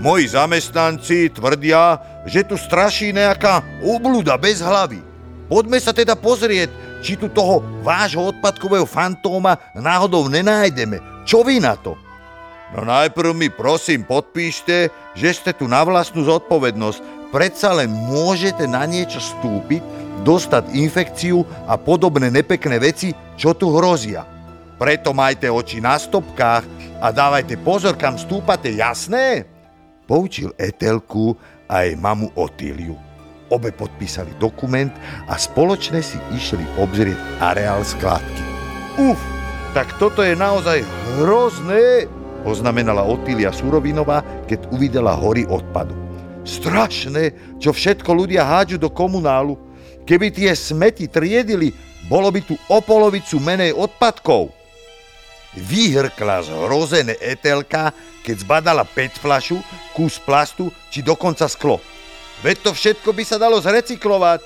Moji 0.00 0.32
zamestnanci 0.32 1.28
tvrdia, 1.36 2.00
že 2.24 2.48
tu 2.48 2.56
straší 2.56 3.12
nejaká 3.12 3.60
obluda 3.84 4.40
bez 4.40 4.64
hlavy. 4.64 5.04
Poďme 5.52 5.76
sa 5.84 5.92
teda 5.92 6.16
pozrieť, 6.16 6.72
či 7.04 7.20
tu 7.20 7.28
toho 7.28 7.60
vášho 7.84 8.32
odpadkového 8.32 8.88
fantóma 8.88 9.60
náhodou 9.76 10.32
nenájdeme. 10.32 11.13
Čo 11.24 11.40
vy 11.40 11.56
na 11.60 11.74
to? 11.74 11.96
No 12.76 12.84
najprv 12.84 13.32
mi 13.32 13.48
prosím 13.48 14.04
podpíšte, 14.04 14.92
že 15.16 15.30
ste 15.32 15.52
tu 15.56 15.64
na 15.64 15.80
vlastnú 15.80 16.24
zodpovednosť. 16.24 17.32
Predsa 17.32 17.74
len 17.74 17.90
môžete 17.90 18.68
na 18.68 18.86
niečo 18.86 19.18
stúpiť, 19.18 19.82
dostať 20.22 20.76
infekciu 20.76 21.42
a 21.66 21.74
podobné 21.74 22.30
nepekné 22.30 22.78
veci, 22.78 23.16
čo 23.34 23.56
tu 23.56 23.74
hrozia. 23.74 24.22
Preto 24.78 25.14
majte 25.16 25.48
oči 25.50 25.80
na 25.80 25.98
stopkách 25.98 26.64
a 27.00 27.08
dávajte 27.14 27.58
pozor, 27.62 27.94
kam 27.94 28.20
stúpate, 28.20 28.74
jasné? 28.74 29.46
Poučil 30.04 30.52
Etelku 30.60 31.34
a 31.70 31.88
jej 31.88 31.96
mamu 31.96 32.34
Otíliu. 32.36 32.98
Obe 33.48 33.70
podpísali 33.70 34.34
dokument 34.36 34.90
a 35.30 35.38
spoločne 35.38 36.02
si 36.02 36.18
išli 36.34 36.64
obzrieť 36.76 37.16
areál 37.38 37.86
skladky. 37.86 38.44
Uf, 38.98 39.20
tak 39.74 39.94
toto 39.98 40.22
je 40.22 40.34
naozaj 40.34 41.03
hrozné, 41.14 42.10
poznamenala 42.42 43.06
Otília 43.06 43.54
Surovinová, 43.54 44.20
keď 44.50 44.66
uvidela 44.74 45.14
hory 45.14 45.46
odpadu. 45.46 45.94
Strašné, 46.44 47.56
čo 47.62 47.72
všetko 47.72 48.10
ľudia 48.12 48.44
hádžu 48.44 48.76
do 48.76 48.90
komunálu. 48.92 49.56
Keby 50.04 50.28
tie 50.28 50.52
smeti 50.52 51.08
triedili, 51.08 51.72
bolo 52.10 52.28
by 52.28 52.40
tu 52.44 52.58
o 52.68 52.78
polovicu 52.84 53.40
menej 53.40 53.72
odpadkov. 53.72 54.52
Vyhrkla 55.56 56.44
zhrozené 56.44 57.16
etelka, 57.22 57.94
keď 58.26 58.36
zbadala 58.44 58.84
pet 58.84 59.14
flašu, 59.16 59.62
kus 59.96 60.20
plastu 60.20 60.68
či 60.92 61.00
dokonca 61.00 61.48
sklo. 61.48 61.80
Veď 62.44 62.68
to 62.68 62.70
všetko 62.76 63.16
by 63.16 63.24
sa 63.24 63.40
dalo 63.40 63.56
zrecyklovať. 63.62 64.44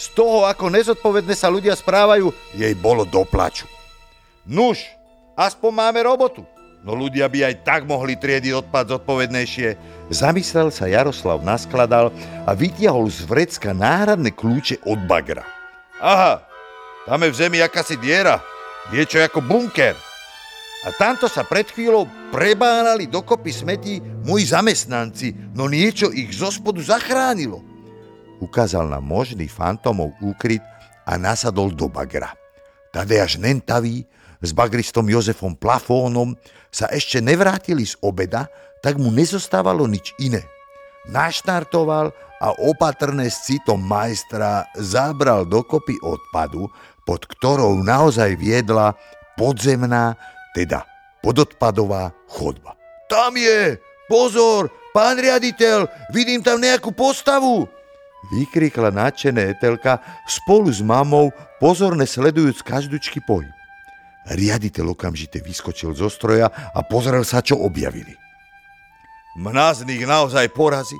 Z 0.00 0.16
toho, 0.16 0.48
ako 0.48 0.72
nezodpovedne 0.72 1.36
sa 1.36 1.52
ľudia 1.52 1.76
správajú, 1.76 2.32
jej 2.56 2.72
bolo 2.74 3.04
do 3.04 3.22
plaču. 3.22 3.68
Nuž, 4.48 4.80
aspoň 5.40 5.70
máme 5.72 6.00
robotu. 6.04 6.44
No 6.80 6.96
ľudia 6.96 7.28
by 7.28 7.52
aj 7.52 7.54
tak 7.64 7.82
mohli 7.84 8.16
triediť 8.16 8.56
odpad 8.56 8.96
zodpovednejšie. 8.96 9.76
Zamyslel 10.08 10.72
sa 10.72 10.88
Jaroslav, 10.88 11.44
naskladal 11.44 12.08
a 12.48 12.56
vytiahol 12.56 13.08
z 13.12 13.28
vrecka 13.28 13.76
náhradné 13.76 14.32
kľúče 14.32 14.84
od 14.88 15.00
bagra. 15.04 15.44
Aha, 16.00 16.40
tam 17.04 17.20
je 17.20 17.32
v 17.32 17.36
zemi 17.36 17.58
akási 17.60 18.00
diera, 18.00 18.40
niečo 18.88 19.20
ako 19.20 19.44
bunker. 19.44 19.92
A 20.80 20.88
tamto 20.96 21.28
sa 21.28 21.44
pred 21.44 21.68
chvíľou 21.68 22.08
prebánali 22.32 23.04
dokopy 23.04 23.52
smetí 23.52 24.00
moji 24.24 24.48
zamestnanci, 24.48 25.52
no 25.52 25.68
niečo 25.68 26.08
ich 26.08 26.32
zo 26.32 26.48
spodu 26.48 26.80
zachránilo. 26.80 27.60
Ukázal 28.40 28.88
na 28.88 29.04
možný 29.04 29.44
fantomov 29.52 30.16
úkryt 30.24 30.64
a 31.04 31.20
nasadol 31.20 31.76
do 31.76 31.92
bagra. 31.92 32.32
Tadejaš 32.88 33.36
Nentavý 33.36 34.08
s 34.40 34.50
bagristom 34.56 35.04
Jozefom 35.06 35.52
Plafónom 35.56 36.36
sa 36.72 36.88
ešte 36.88 37.20
nevrátili 37.20 37.84
z 37.84 37.96
obeda, 38.00 38.48
tak 38.80 38.96
mu 38.96 39.12
nezostávalo 39.12 39.84
nič 39.84 40.16
iné. 40.16 40.40
Naštartoval 41.08 42.12
a 42.40 42.48
opatrne 42.64 43.28
s 43.28 43.44
citom 43.44 43.80
majstra 43.84 44.64
zabral 44.80 45.44
dokopy 45.44 46.00
odpadu, 46.00 46.72
pod 47.04 47.28
ktorou 47.28 47.84
naozaj 47.84 48.36
viedla 48.40 48.96
podzemná, 49.36 50.16
teda 50.56 50.88
pododpadová 51.20 52.16
chodba. 52.28 52.76
Tam 53.12 53.36
je! 53.36 53.76
Pozor! 54.08 54.72
Pán 54.90 55.20
riaditeľ! 55.20 55.86
Vidím 56.10 56.40
tam 56.40 56.58
nejakú 56.58 56.90
postavu! 56.96 57.68
Vykrikla 58.32 58.92
nadšené 58.92 59.56
Etelka 59.56 60.00
spolu 60.28 60.68
s 60.68 60.84
mamou, 60.84 61.32
pozorne 61.56 62.04
sledujúc 62.04 62.60
každúčky 62.60 63.20
pohyb. 63.24 63.59
Riaditeľ 64.28 64.92
okamžite 64.92 65.40
vyskočil 65.40 65.96
zo 65.96 66.12
stroja 66.12 66.52
a 66.52 66.80
pozrel 66.84 67.24
sa, 67.24 67.40
čo 67.40 67.56
objavili. 67.56 68.12
Mnaz 69.40 69.86
ich 69.86 70.04
naozaj 70.04 70.52
porazí, 70.52 70.98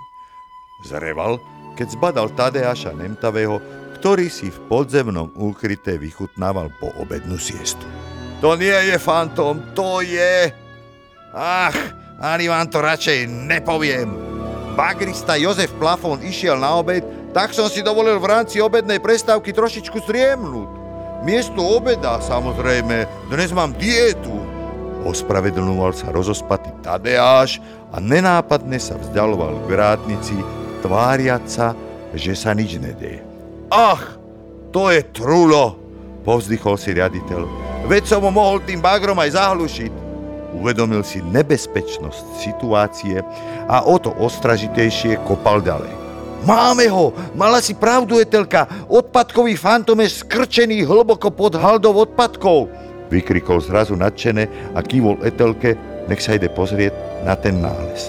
zreval, 0.88 1.36
keď 1.76 1.86
zbadal 1.92 2.32
Tadeáša 2.32 2.96
Nemtavého, 2.96 3.60
ktorý 4.00 4.32
si 4.32 4.48
v 4.48 4.58
podzemnom 4.72 5.28
úkryte 5.36 6.00
vychutnával 6.00 6.72
po 6.80 6.88
obednú 6.96 7.36
siestu. 7.36 7.84
To 8.40 8.56
nie 8.56 8.72
je 8.88 8.96
fantom, 8.96 9.60
to 9.76 10.00
je... 10.00 10.48
Ach, 11.36 11.76
ani 12.16 12.48
vám 12.48 12.72
to 12.72 12.80
radšej 12.80 13.28
nepoviem. 13.28 14.08
Bagrista 14.72 15.36
Jozef 15.36 15.68
Plafón 15.76 16.24
išiel 16.24 16.56
na 16.56 16.80
obed, 16.80 17.04
tak 17.36 17.52
som 17.52 17.68
si 17.68 17.84
dovolil 17.84 18.16
v 18.16 18.30
rámci 18.32 18.56
obednej 18.64 18.96
prestávky 18.96 19.52
trošičku 19.52 20.00
striemnúť. 20.00 20.79
Miesto 21.20 21.60
obeda, 21.60 22.16
samozrejme, 22.16 23.04
dnes 23.28 23.52
mám 23.52 23.76
dietu. 23.76 24.32
Ospravedlňoval 25.04 25.92
sa 25.92 26.08
rozospatý 26.08 26.72
Tadeáš 26.80 27.60
a 27.92 28.00
nenápadne 28.00 28.80
sa 28.80 28.96
vzdialoval 28.96 29.60
k 29.60 29.66
vrátnici, 29.68 30.36
tváriať 30.80 31.44
sa, 31.44 31.66
že 32.16 32.32
sa 32.32 32.56
nič 32.56 32.80
nedie. 32.80 33.20
Ach, 33.68 34.16
to 34.72 34.88
je 34.88 35.04
trulo, 35.12 35.76
povzdychol 36.24 36.80
si 36.80 36.96
riaditeľ. 36.96 37.44
Veď 37.84 38.16
som 38.16 38.24
ho 38.24 38.32
mohol 38.32 38.64
tým 38.64 38.80
bagrom 38.80 39.20
aj 39.20 39.36
zahlušiť. 39.36 39.92
Uvedomil 40.56 41.04
si 41.04 41.20
nebezpečnosť 41.20 42.40
situácie 42.40 43.20
a 43.68 43.84
o 43.84 44.00
to 44.00 44.16
ostražitejšie 44.16 45.20
kopal 45.28 45.60
ďalej. 45.60 45.99
Máme 46.40 46.88
ho! 46.88 47.12
Mala 47.36 47.60
si 47.60 47.76
pravdu, 47.76 48.16
Etelka! 48.16 48.64
Odpadkový 48.88 49.60
fantom 49.60 50.00
je 50.00 50.24
skrčený 50.24 50.88
hlboko 50.88 51.28
pod 51.28 51.52
haldou 51.60 52.00
odpadkov! 52.00 52.72
Vykrikol 53.12 53.60
zrazu 53.60 53.98
nadšené 53.98 54.72
a 54.72 54.80
kývol 54.80 55.20
Etelke, 55.20 55.76
nech 56.08 56.22
sa 56.24 56.38
ide 56.38 56.48
pozrieť 56.48 56.96
na 57.28 57.36
ten 57.36 57.60
nález. 57.60 58.08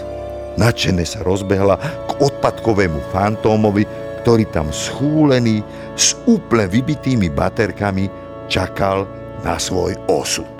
Načene 0.56 1.04
sa 1.04 1.26
rozbehla 1.28 1.76
k 2.08 2.12
odpadkovému 2.24 3.12
fantómovi, 3.12 3.84
ktorý 4.24 4.48
tam 4.54 4.70
schúlený 4.70 5.66
s 5.98 6.16
úplne 6.30 6.70
vybitými 6.70 7.34
baterkami 7.34 8.08
čakal 8.48 9.10
na 9.42 9.58
svoj 9.58 9.98
osud. 10.08 10.52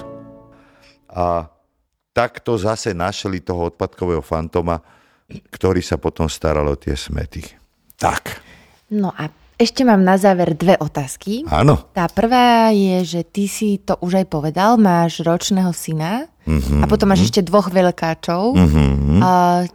A 1.12 1.46
takto 2.12 2.58
zase 2.58 2.92
našli 2.98 3.40
toho 3.40 3.70
odpadkového 3.70 4.26
fantoma, 4.26 4.82
ktorý 5.54 5.80
sa 5.80 5.96
potom 6.02 6.26
staral 6.28 6.68
o 6.68 6.76
tie 6.76 6.98
smety. 6.98 7.61
Tak. 8.02 8.42
No 8.90 9.14
a 9.14 9.30
ešte 9.62 9.86
mám 9.86 10.02
na 10.02 10.18
záver 10.18 10.58
dve 10.58 10.74
otázky. 10.82 11.46
Áno. 11.46 11.86
Tá 11.94 12.10
prvá 12.10 12.74
je, 12.74 13.06
že 13.06 13.22
ty 13.22 13.46
si 13.46 13.78
to 13.78 13.94
už 14.02 14.26
aj 14.26 14.28
povedal, 14.34 14.82
máš 14.82 15.22
ročného 15.22 15.70
syna 15.70 16.26
mm-hmm. 16.50 16.82
a 16.82 16.86
potom 16.90 17.14
máš 17.14 17.30
ešte 17.30 17.46
dvoch 17.46 17.70
veľkáčov. 17.70 18.58
Mm-hmm. 18.58 19.22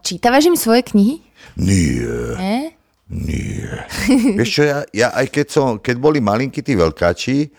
Čítavaš 0.02 0.50
im 0.50 0.58
svoje 0.58 0.82
knihy? 0.90 1.22
Nie. 1.54 2.18
Nie? 2.34 2.60
Nie. 3.06 3.86
Vieš 4.34 4.50
čo, 4.50 4.62
ja, 4.66 4.82
ja 4.90 5.14
aj 5.14 5.30
keď, 5.30 5.46
som, 5.46 5.68
keď 5.78 5.96
boli 6.02 6.18
malinkí 6.18 6.66
tí 6.66 6.74
veľkáči, 6.74 7.54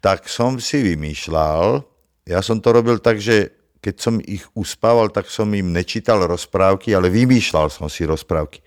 tak 0.00 0.24
som 0.32 0.56
si 0.56 0.80
vymýšľal, 0.80 1.84
ja 2.24 2.40
som 2.40 2.64
to 2.64 2.72
robil 2.72 2.96
tak, 2.96 3.20
že 3.20 3.52
keď 3.84 3.94
som 4.00 4.14
ich 4.24 4.48
uspával, 4.56 5.12
tak 5.12 5.28
som 5.28 5.52
im 5.52 5.68
nečítal 5.68 6.24
rozprávky, 6.24 6.96
ale 6.96 7.12
vymýšľal 7.12 7.68
som 7.68 7.92
si 7.92 8.08
rozprávky. 8.08 8.64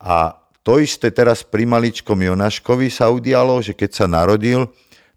A 0.00 0.39
to 0.60 0.76
isté 0.76 1.08
teraz 1.08 1.40
pri 1.40 1.64
maličkom 1.64 2.20
Jonáškovi 2.20 2.92
sa 2.92 3.08
udialo, 3.08 3.64
že 3.64 3.72
keď 3.72 3.90
sa 3.96 4.06
narodil, 4.06 4.68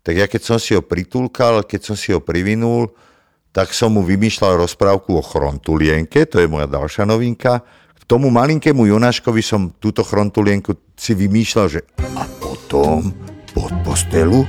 tak 0.04 0.20
ja 0.20 0.28
keď 0.28 0.42
som 0.44 0.58
si 0.60 0.76
ho 0.76 0.84
pritulkal, 0.84 1.64
keď 1.68 1.82
som 1.92 1.96
si 2.00 2.16
ho 2.16 2.24
privinul, 2.24 2.92
tak 3.54 3.76
som 3.76 3.94
mu 3.94 4.02
vymýšľal 4.02 4.60
rozprávku 4.66 5.14
o 5.16 5.24
chrontulienke, 5.24 6.26
to 6.26 6.42
je 6.42 6.48
moja 6.48 6.66
ďalšia 6.66 7.06
novinka. 7.06 7.62
K 7.94 8.04
tomu 8.04 8.28
malinkému 8.34 8.84
Jonáškovi 8.84 9.40
som 9.40 9.72
túto 9.80 10.04
chrontulienku 10.04 10.76
si 10.96 11.16
vymýšľal, 11.16 11.68
že 11.72 11.80
a 12.20 12.28
potom 12.42 13.16
pod 13.56 13.72
postelu 13.86 14.44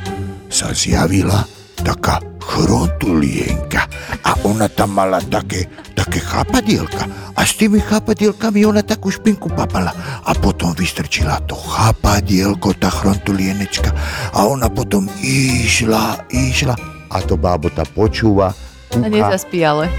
sa 0.50 0.74
zjavila 0.74 1.46
taká 1.78 2.18
chrontulienka 2.44 3.88
a 4.24 4.37
ona 4.44 4.68
tam 4.68 4.94
mala 4.96 5.20
také, 5.24 5.66
také 5.96 6.20
chápadielka. 6.20 7.09
A 7.35 7.42
s 7.42 7.57
tými 7.59 7.80
chápadielkami 7.80 8.62
ona 8.68 8.85
takú 8.85 9.11
špinku 9.11 9.50
papala. 9.50 9.90
A 10.22 10.33
potom 10.37 10.76
vystrčila 10.76 11.40
to 11.48 11.57
chápadielko, 11.57 12.76
tá 12.76 12.92
chrontulienečka 12.92 13.90
a 14.37 14.44
ona 14.44 14.68
potom 14.68 15.09
išla, 15.24 16.28
išla. 16.30 16.76
A 17.11 17.18
to 17.24 17.38
bábota 17.38 17.87
počúva, 17.87 18.52
kúka, 18.90 19.07
a 19.07 19.11
nezaspí 19.11 19.62
ale. 19.62 19.90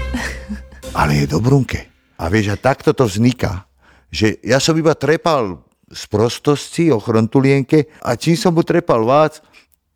ale 1.00 1.24
je 1.24 1.26
dobrunke. 1.28 1.88
A 2.16 2.32
vieš, 2.32 2.54
a 2.54 2.56
takto 2.56 2.96
to 2.96 3.04
vzniká, 3.04 3.68
že 4.08 4.40
ja 4.40 4.56
som 4.56 4.72
iba 4.76 4.96
trepal 4.96 5.60
z 5.92 6.02
prostosti 6.08 6.88
o 6.90 6.98
chrontulienke 6.98 7.92
a 8.00 8.16
čím 8.16 8.34
som 8.34 8.56
mu 8.56 8.64
trepal 8.64 9.04
vác, 9.04 9.44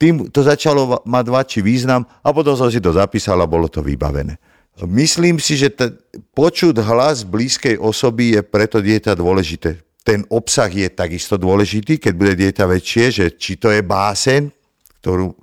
tým 0.00 0.32
to 0.32 0.40
začalo 0.40 1.04
mať 1.04 1.24
väčší 1.28 1.60
význam 1.60 2.08
a 2.08 2.28
potom 2.32 2.56
som 2.56 2.72
si 2.72 2.80
to 2.80 2.96
zapísal 2.96 3.36
a 3.36 3.44
bolo 3.44 3.68
to 3.68 3.84
vybavené. 3.84 4.40
Myslím 4.88 5.36
si, 5.36 5.60
že 5.60 5.68
t- 5.68 5.92
počuť 6.32 6.80
hlas 6.80 7.28
blízkej 7.28 7.76
osoby 7.76 8.32
je 8.32 8.40
preto 8.40 8.80
dieťa 8.80 9.12
dôležité. 9.12 9.76
Ten 10.00 10.24
obsah 10.32 10.72
je 10.72 10.88
takisto 10.88 11.36
dôležitý, 11.36 12.00
keď 12.00 12.12
bude 12.16 12.32
dieťa 12.32 12.64
väčšie, 12.64 13.04
že 13.12 13.24
či 13.36 13.60
to 13.60 13.68
je 13.68 13.84
básen, 13.84 14.48
ktorú 15.04 15.36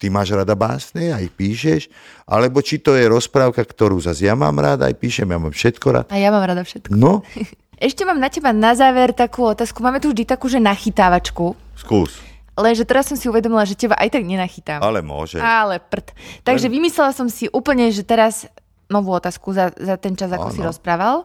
ty 0.00 0.08
máš 0.08 0.32
rada 0.32 0.56
básne, 0.56 1.12
aj 1.12 1.28
píšeš, 1.36 1.92
alebo 2.24 2.64
či 2.64 2.80
to 2.80 2.96
je 2.96 3.04
rozprávka, 3.12 3.60
ktorú 3.60 4.00
zase 4.00 4.24
ja 4.24 4.32
mám 4.32 4.56
rada, 4.56 4.88
aj 4.88 4.96
píšem, 4.96 5.28
ja 5.28 5.36
mám 5.36 5.52
všetko 5.52 5.86
rád. 5.92 6.06
A 6.08 6.16
ja 6.16 6.32
mám 6.32 6.48
rada 6.48 6.64
všetko. 6.64 6.96
No. 6.96 7.20
Ešte 7.78 8.02
mám 8.08 8.18
na 8.18 8.32
teba 8.32 8.50
na 8.50 8.72
záver 8.74 9.14
takú 9.14 9.46
otázku. 9.46 9.84
Máme 9.84 10.02
tu 10.02 10.10
vždy 10.10 10.26
takú, 10.26 10.50
že 10.50 10.58
nachytávačku. 10.58 11.54
Skús. 11.78 12.18
Lenže 12.58 12.82
teraz 12.82 13.06
som 13.06 13.14
si 13.14 13.30
uvedomila, 13.30 13.62
že 13.62 13.78
teba 13.78 13.94
aj 13.94 14.18
tak 14.18 14.26
nenachytám. 14.26 14.82
Ale 14.82 14.98
môže. 14.98 15.38
Ale 15.38 15.78
prd. 15.78 16.10
Takže 16.42 16.66
Len... 16.66 16.74
vymyslela 16.74 17.14
som 17.14 17.30
si 17.30 17.46
úplne, 17.54 17.94
že 17.94 18.02
teraz 18.02 18.50
novú 18.90 19.14
otázku 19.14 19.54
za, 19.54 19.70
za 19.78 19.94
ten 19.94 20.18
čas, 20.18 20.34
ako 20.34 20.50
ano. 20.50 20.56
si 20.56 20.60
rozprával. 20.60 21.16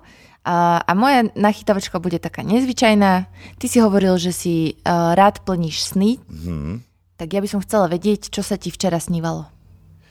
A, 0.43 0.83
a 0.83 0.91
moja 0.91 1.23
nachytavačka 1.39 2.03
bude 2.03 2.19
taká 2.19 2.43
nezvyčajná. 2.43 3.31
Ty 3.57 3.65
si 3.65 3.79
hovoril, 3.79 4.19
že 4.19 4.35
si 4.35 4.75
uh, 4.83 5.15
rád 5.15 5.41
plníš 5.47 5.95
sny. 5.95 6.19
Hmm. 6.27 6.83
Tak 7.15 7.31
ja 7.31 7.39
by 7.39 7.47
som 7.47 7.63
chcela 7.63 7.87
vedieť, 7.87 8.27
čo 8.27 8.43
sa 8.43 8.59
ti 8.59 8.67
včera 8.67 8.99
snívalo. 8.99 9.47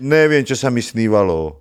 Neviem, 0.00 0.42
čo 0.42 0.56
sa 0.56 0.72
mi 0.72 0.80
snívalo. 0.80 1.60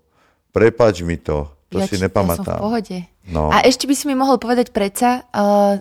Prepač 0.55 1.03
mi 1.03 1.19
to. 1.19 1.51
To 1.71 1.79
ja 1.79 1.87
si 1.87 1.99
nepamätám. 1.99 2.47
Ja 2.47 2.47
som 2.47 2.59
v 2.59 2.63
pohode. 2.63 2.97
No. 3.27 3.51
A 3.51 3.63
ešte 3.67 3.85
by 3.85 3.95
si 3.95 4.07
mi 4.07 4.15
mohol 4.15 4.39
povedať 4.39 4.71
predsa, 4.71 5.27
uh, 5.35 5.75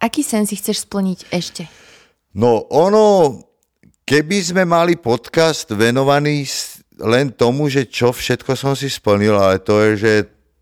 aký 0.00 0.24
sen 0.24 0.48
si 0.48 0.56
chceš 0.56 0.88
splniť 0.88 1.28
ešte? 1.28 1.68
No 2.34 2.66
ono, 2.66 3.38
keby 4.02 4.38
sme 4.42 4.62
mali 4.66 4.98
podcast 4.98 5.70
venovaný 5.70 6.42
len 6.98 7.30
tomu, 7.30 7.70
že 7.70 7.86
čo 7.86 8.10
všetko 8.10 8.58
som 8.58 8.74
si 8.74 8.90
splnil, 8.90 9.38
ale 9.38 9.62
to 9.62 9.78
je, 9.78 9.90
že 9.94 10.12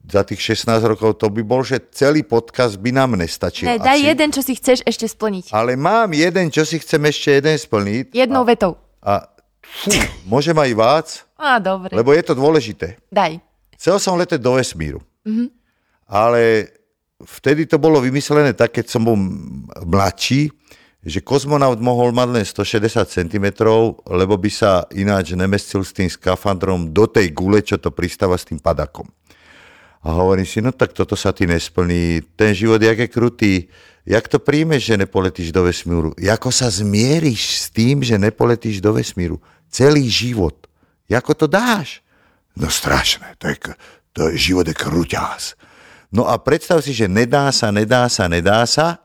za 0.05 0.21
tých 0.21 0.53
16 0.53 0.69
rokov 0.85 1.17
to 1.17 1.33
by 1.33 1.41
bol, 1.41 1.65
že 1.65 1.81
celý 1.97 2.29
podcast 2.29 2.77
by 2.77 2.93
nám 2.93 3.17
nestačil. 3.17 3.73
Ne, 3.73 3.81
daj 3.81 4.05
asi. 4.05 4.09
jeden, 4.13 4.29
čo 4.29 4.45
si 4.45 4.53
chceš 4.53 4.85
ešte 4.85 5.09
splniť. 5.09 5.49
Ale 5.49 5.73
mám 5.81 6.13
jeden, 6.13 6.53
čo 6.53 6.69
si 6.69 6.77
chcem 6.77 7.01
ešte 7.09 7.41
jeden 7.41 7.57
splniť. 7.57 8.13
Jednou 8.13 8.45
a, 8.45 8.49
vetou. 8.53 8.77
A 9.01 9.25
fú, 9.65 9.97
môžem 10.29 10.57
aj 10.61 10.71
vác? 10.77 11.09
Á, 11.41 11.57
dobre. 11.57 11.97
Lebo 11.97 12.13
je 12.13 12.21
to 12.21 12.37
dôležité. 12.37 13.01
Daj. 13.09 13.41
Chcel 13.81 13.97
som 13.97 14.21
letieť 14.21 14.45
do 14.45 14.61
vesmíru. 14.61 15.01
Mm-hmm. 15.25 15.49
Ale 16.13 16.69
vtedy 17.25 17.65
to 17.65 17.81
bolo 17.81 17.97
vymyslené 18.05 18.53
tak, 18.53 18.77
keď 18.77 18.93
som 18.93 19.09
bol 19.09 19.17
mladší, 19.89 20.53
že 21.03 21.19
kozmonaut 21.19 21.83
mohol 21.83 22.15
mať 22.15 22.29
len 22.31 22.45
160 22.47 23.11
cm, 23.11 23.47
lebo 24.07 24.35
by 24.39 24.51
sa 24.51 24.87
ináč 24.95 25.35
nemestil 25.35 25.83
s 25.83 25.91
tým 25.91 26.07
skafandrom 26.07 26.95
do 26.95 27.11
tej 27.11 27.35
gule, 27.35 27.59
čo 27.59 27.75
to 27.75 27.91
pristáva 27.91 28.39
s 28.39 28.47
tým 28.47 28.63
padakom. 28.63 29.11
A 30.03 30.15
hovorím 30.15 30.47
si, 30.47 30.63
no 30.63 30.71
tak 30.71 30.95
toto 30.95 31.19
sa 31.19 31.35
ti 31.35 31.47
nesplní, 31.47 32.23
ten 32.39 32.55
život 32.55 32.83
jak 32.83 32.99
je 32.99 33.09
krutý, 33.11 33.53
jak 34.07 34.27
to 34.27 34.39
príjmeš, 34.39 34.95
že 34.95 35.03
nepoletíš 35.03 35.55
do 35.55 35.63
vesmíru? 35.67 36.15
Jako 36.19 36.51
sa 36.51 36.71
zmieriš 36.71 37.43
s 37.59 37.71
tým, 37.71 38.03
že 38.03 38.19
nepoletíš 38.19 38.83
do 38.83 38.95
vesmíru? 38.95 39.39
Celý 39.71 40.07
život. 40.11 40.67
Jako 41.07 41.35
to 41.35 41.47
dáš? 41.47 42.03
No 42.59 42.71
strašné, 42.71 43.35
to 43.39 43.49
je, 43.49 43.57
to 44.13 44.21
je 44.29 44.39
život 44.39 44.67
je 44.69 44.75
kruťás. 44.75 45.55
No 46.13 46.29
a 46.29 46.37
predstav 46.37 46.85
si, 46.85 46.93
že 46.93 47.09
nedá 47.09 47.49
sa, 47.55 47.73
nedá 47.73 48.05
sa, 48.11 48.29
nedá 48.29 48.67
sa 48.69 49.01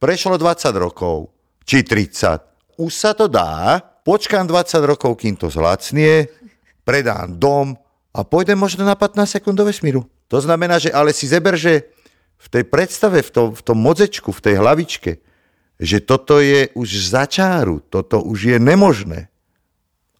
Prešlo 0.00 0.40
20 0.40 0.72
rokov, 0.80 1.28
či 1.68 1.84
30. 1.84 2.80
Už 2.80 2.88
sa 2.88 3.12
to 3.12 3.28
dá, 3.28 3.76
počkám 4.00 4.48
20 4.48 4.80
rokov, 4.88 5.20
kým 5.20 5.36
to 5.36 5.52
zlacnie, 5.52 6.24
predám 6.88 7.36
dom 7.36 7.76
a 8.16 8.24
pôjdem 8.24 8.56
možno 8.56 8.88
na 8.88 8.96
15 8.96 9.28
sekúnd 9.28 9.60
do 9.60 9.68
vesmíru. 9.68 10.08
To 10.32 10.40
znamená, 10.40 10.80
že 10.80 10.88
ale 10.88 11.12
si 11.12 11.28
zeber, 11.28 11.60
že 11.60 11.92
v 12.40 12.46
tej 12.48 12.64
predstave, 12.64 13.20
v 13.20 13.28
tom, 13.28 13.48
v 13.52 13.60
tom 13.60 13.76
mozečku, 13.76 14.32
v 14.32 14.40
tej 14.40 14.54
hlavičke, 14.56 15.20
že 15.76 15.98
toto 16.00 16.40
je 16.40 16.72
už 16.72 16.88
za 17.12 17.28
čáru, 17.28 17.84
toto 17.84 18.24
už 18.24 18.56
je 18.56 18.58
nemožné. 18.58 19.28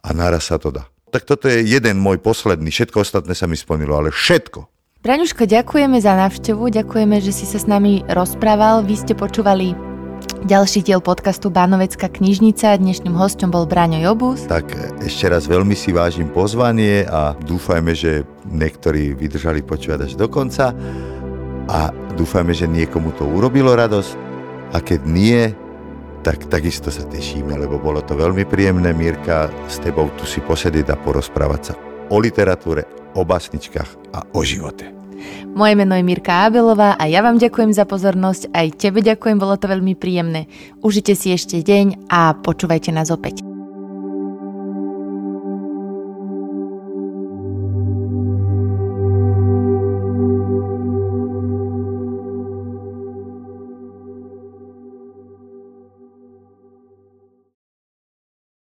A 0.04 0.12
naraz 0.12 0.52
sa 0.52 0.60
to 0.60 0.68
dá. 0.68 0.92
Tak 1.08 1.24
toto 1.24 1.48
je 1.48 1.64
jeden 1.64 1.96
môj 1.96 2.20
posledný, 2.20 2.68
všetko 2.68 3.00
ostatné 3.00 3.32
sa 3.32 3.48
mi 3.48 3.56
splnilo, 3.56 3.96
ale 3.96 4.12
všetko. 4.12 4.79
Braňuško, 5.00 5.48
ďakujeme 5.48 5.96
za 5.96 6.12
návštevu, 6.12 6.68
ďakujeme, 6.76 7.24
že 7.24 7.32
si 7.32 7.48
sa 7.48 7.56
s 7.56 7.64
nami 7.64 8.04
rozprával. 8.04 8.84
Vy 8.84 9.00
ste 9.00 9.16
počúvali 9.16 9.72
ďalší 10.44 10.84
diel 10.84 11.00
podcastu 11.00 11.48
Bánovecká 11.48 12.12
knižnica. 12.12 12.76
Dnešným 12.76 13.16
hostom 13.16 13.48
bol 13.48 13.64
Braňo 13.64 13.96
Jobus. 13.96 14.44
Tak 14.44 14.68
ešte 15.00 15.32
raz 15.32 15.48
veľmi 15.48 15.72
si 15.72 15.96
vážim 15.96 16.28
pozvanie 16.28 17.08
a 17.08 17.32
dúfajme, 17.32 17.96
že 17.96 18.28
niektorí 18.44 19.16
vydržali 19.16 19.64
počúvať 19.64 20.04
až 20.04 20.12
do 20.20 20.28
konca 20.28 20.76
a 21.72 21.96
dúfajme, 22.20 22.52
že 22.52 22.68
niekomu 22.68 23.16
to 23.16 23.24
urobilo 23.24 23.72
radosť 23.72 24.12
a 24.76 24.84
keď 24.84 25.00
nie, 25.08 25.48
tak 26.20 26.44
takisto 26.52 26.92
sa 26.92 27.08
tešíme, 27.08 27.56
lebo 27.56 27.80
bolo 27.80 28.04
to 28.04 28.20
veľmi 28.20 28.44
príjemné, 28.44 28.92
Mirka, 28.92 29.48
s 29.64 29.80
tebou 29.80 30.12
tu 30.20 30.28
si 30.28 30.44
posedieť 30.44 30.92
a 30.92 31.00
porozprávať 31.00 31.72
sa 31.72 31.74
o 32.12 32.20
literatúre, 32.20 32.99
o 33.14 33.22
básničkách 33.26 34.14
a 34.14 34.26
o 34.32 34.40
živote. 34.42 34.90
Moje 35.52 35.74
meno 35.76 35.92
je 35.98 36.06
Mirka 36.06 36.48
Abelová 36.48 36.96
a 36.96 37.04
ja 37.04 37.20
vám 37.20 37.36
ďakujem 37.36 37.76
za 37.76 37.84
pozornosť, 37.84 38.54
aj 38.56 38.66
tebe 38.80 39.04
ďakujem, 39.04 39.36
bolo 39.36 39.60
to 39.60 39.68
veľmi 39.68 39.92
príjemné. 39.98 40.48
Užite 40.80 41.12
si 41.12 41.34
ešte 41.34 41.60
deň 41.60 42.08
a 42.08 42.32
počúvajte 42.38 42.94
nás 42.94 43.12
opäť. 43.12 43.49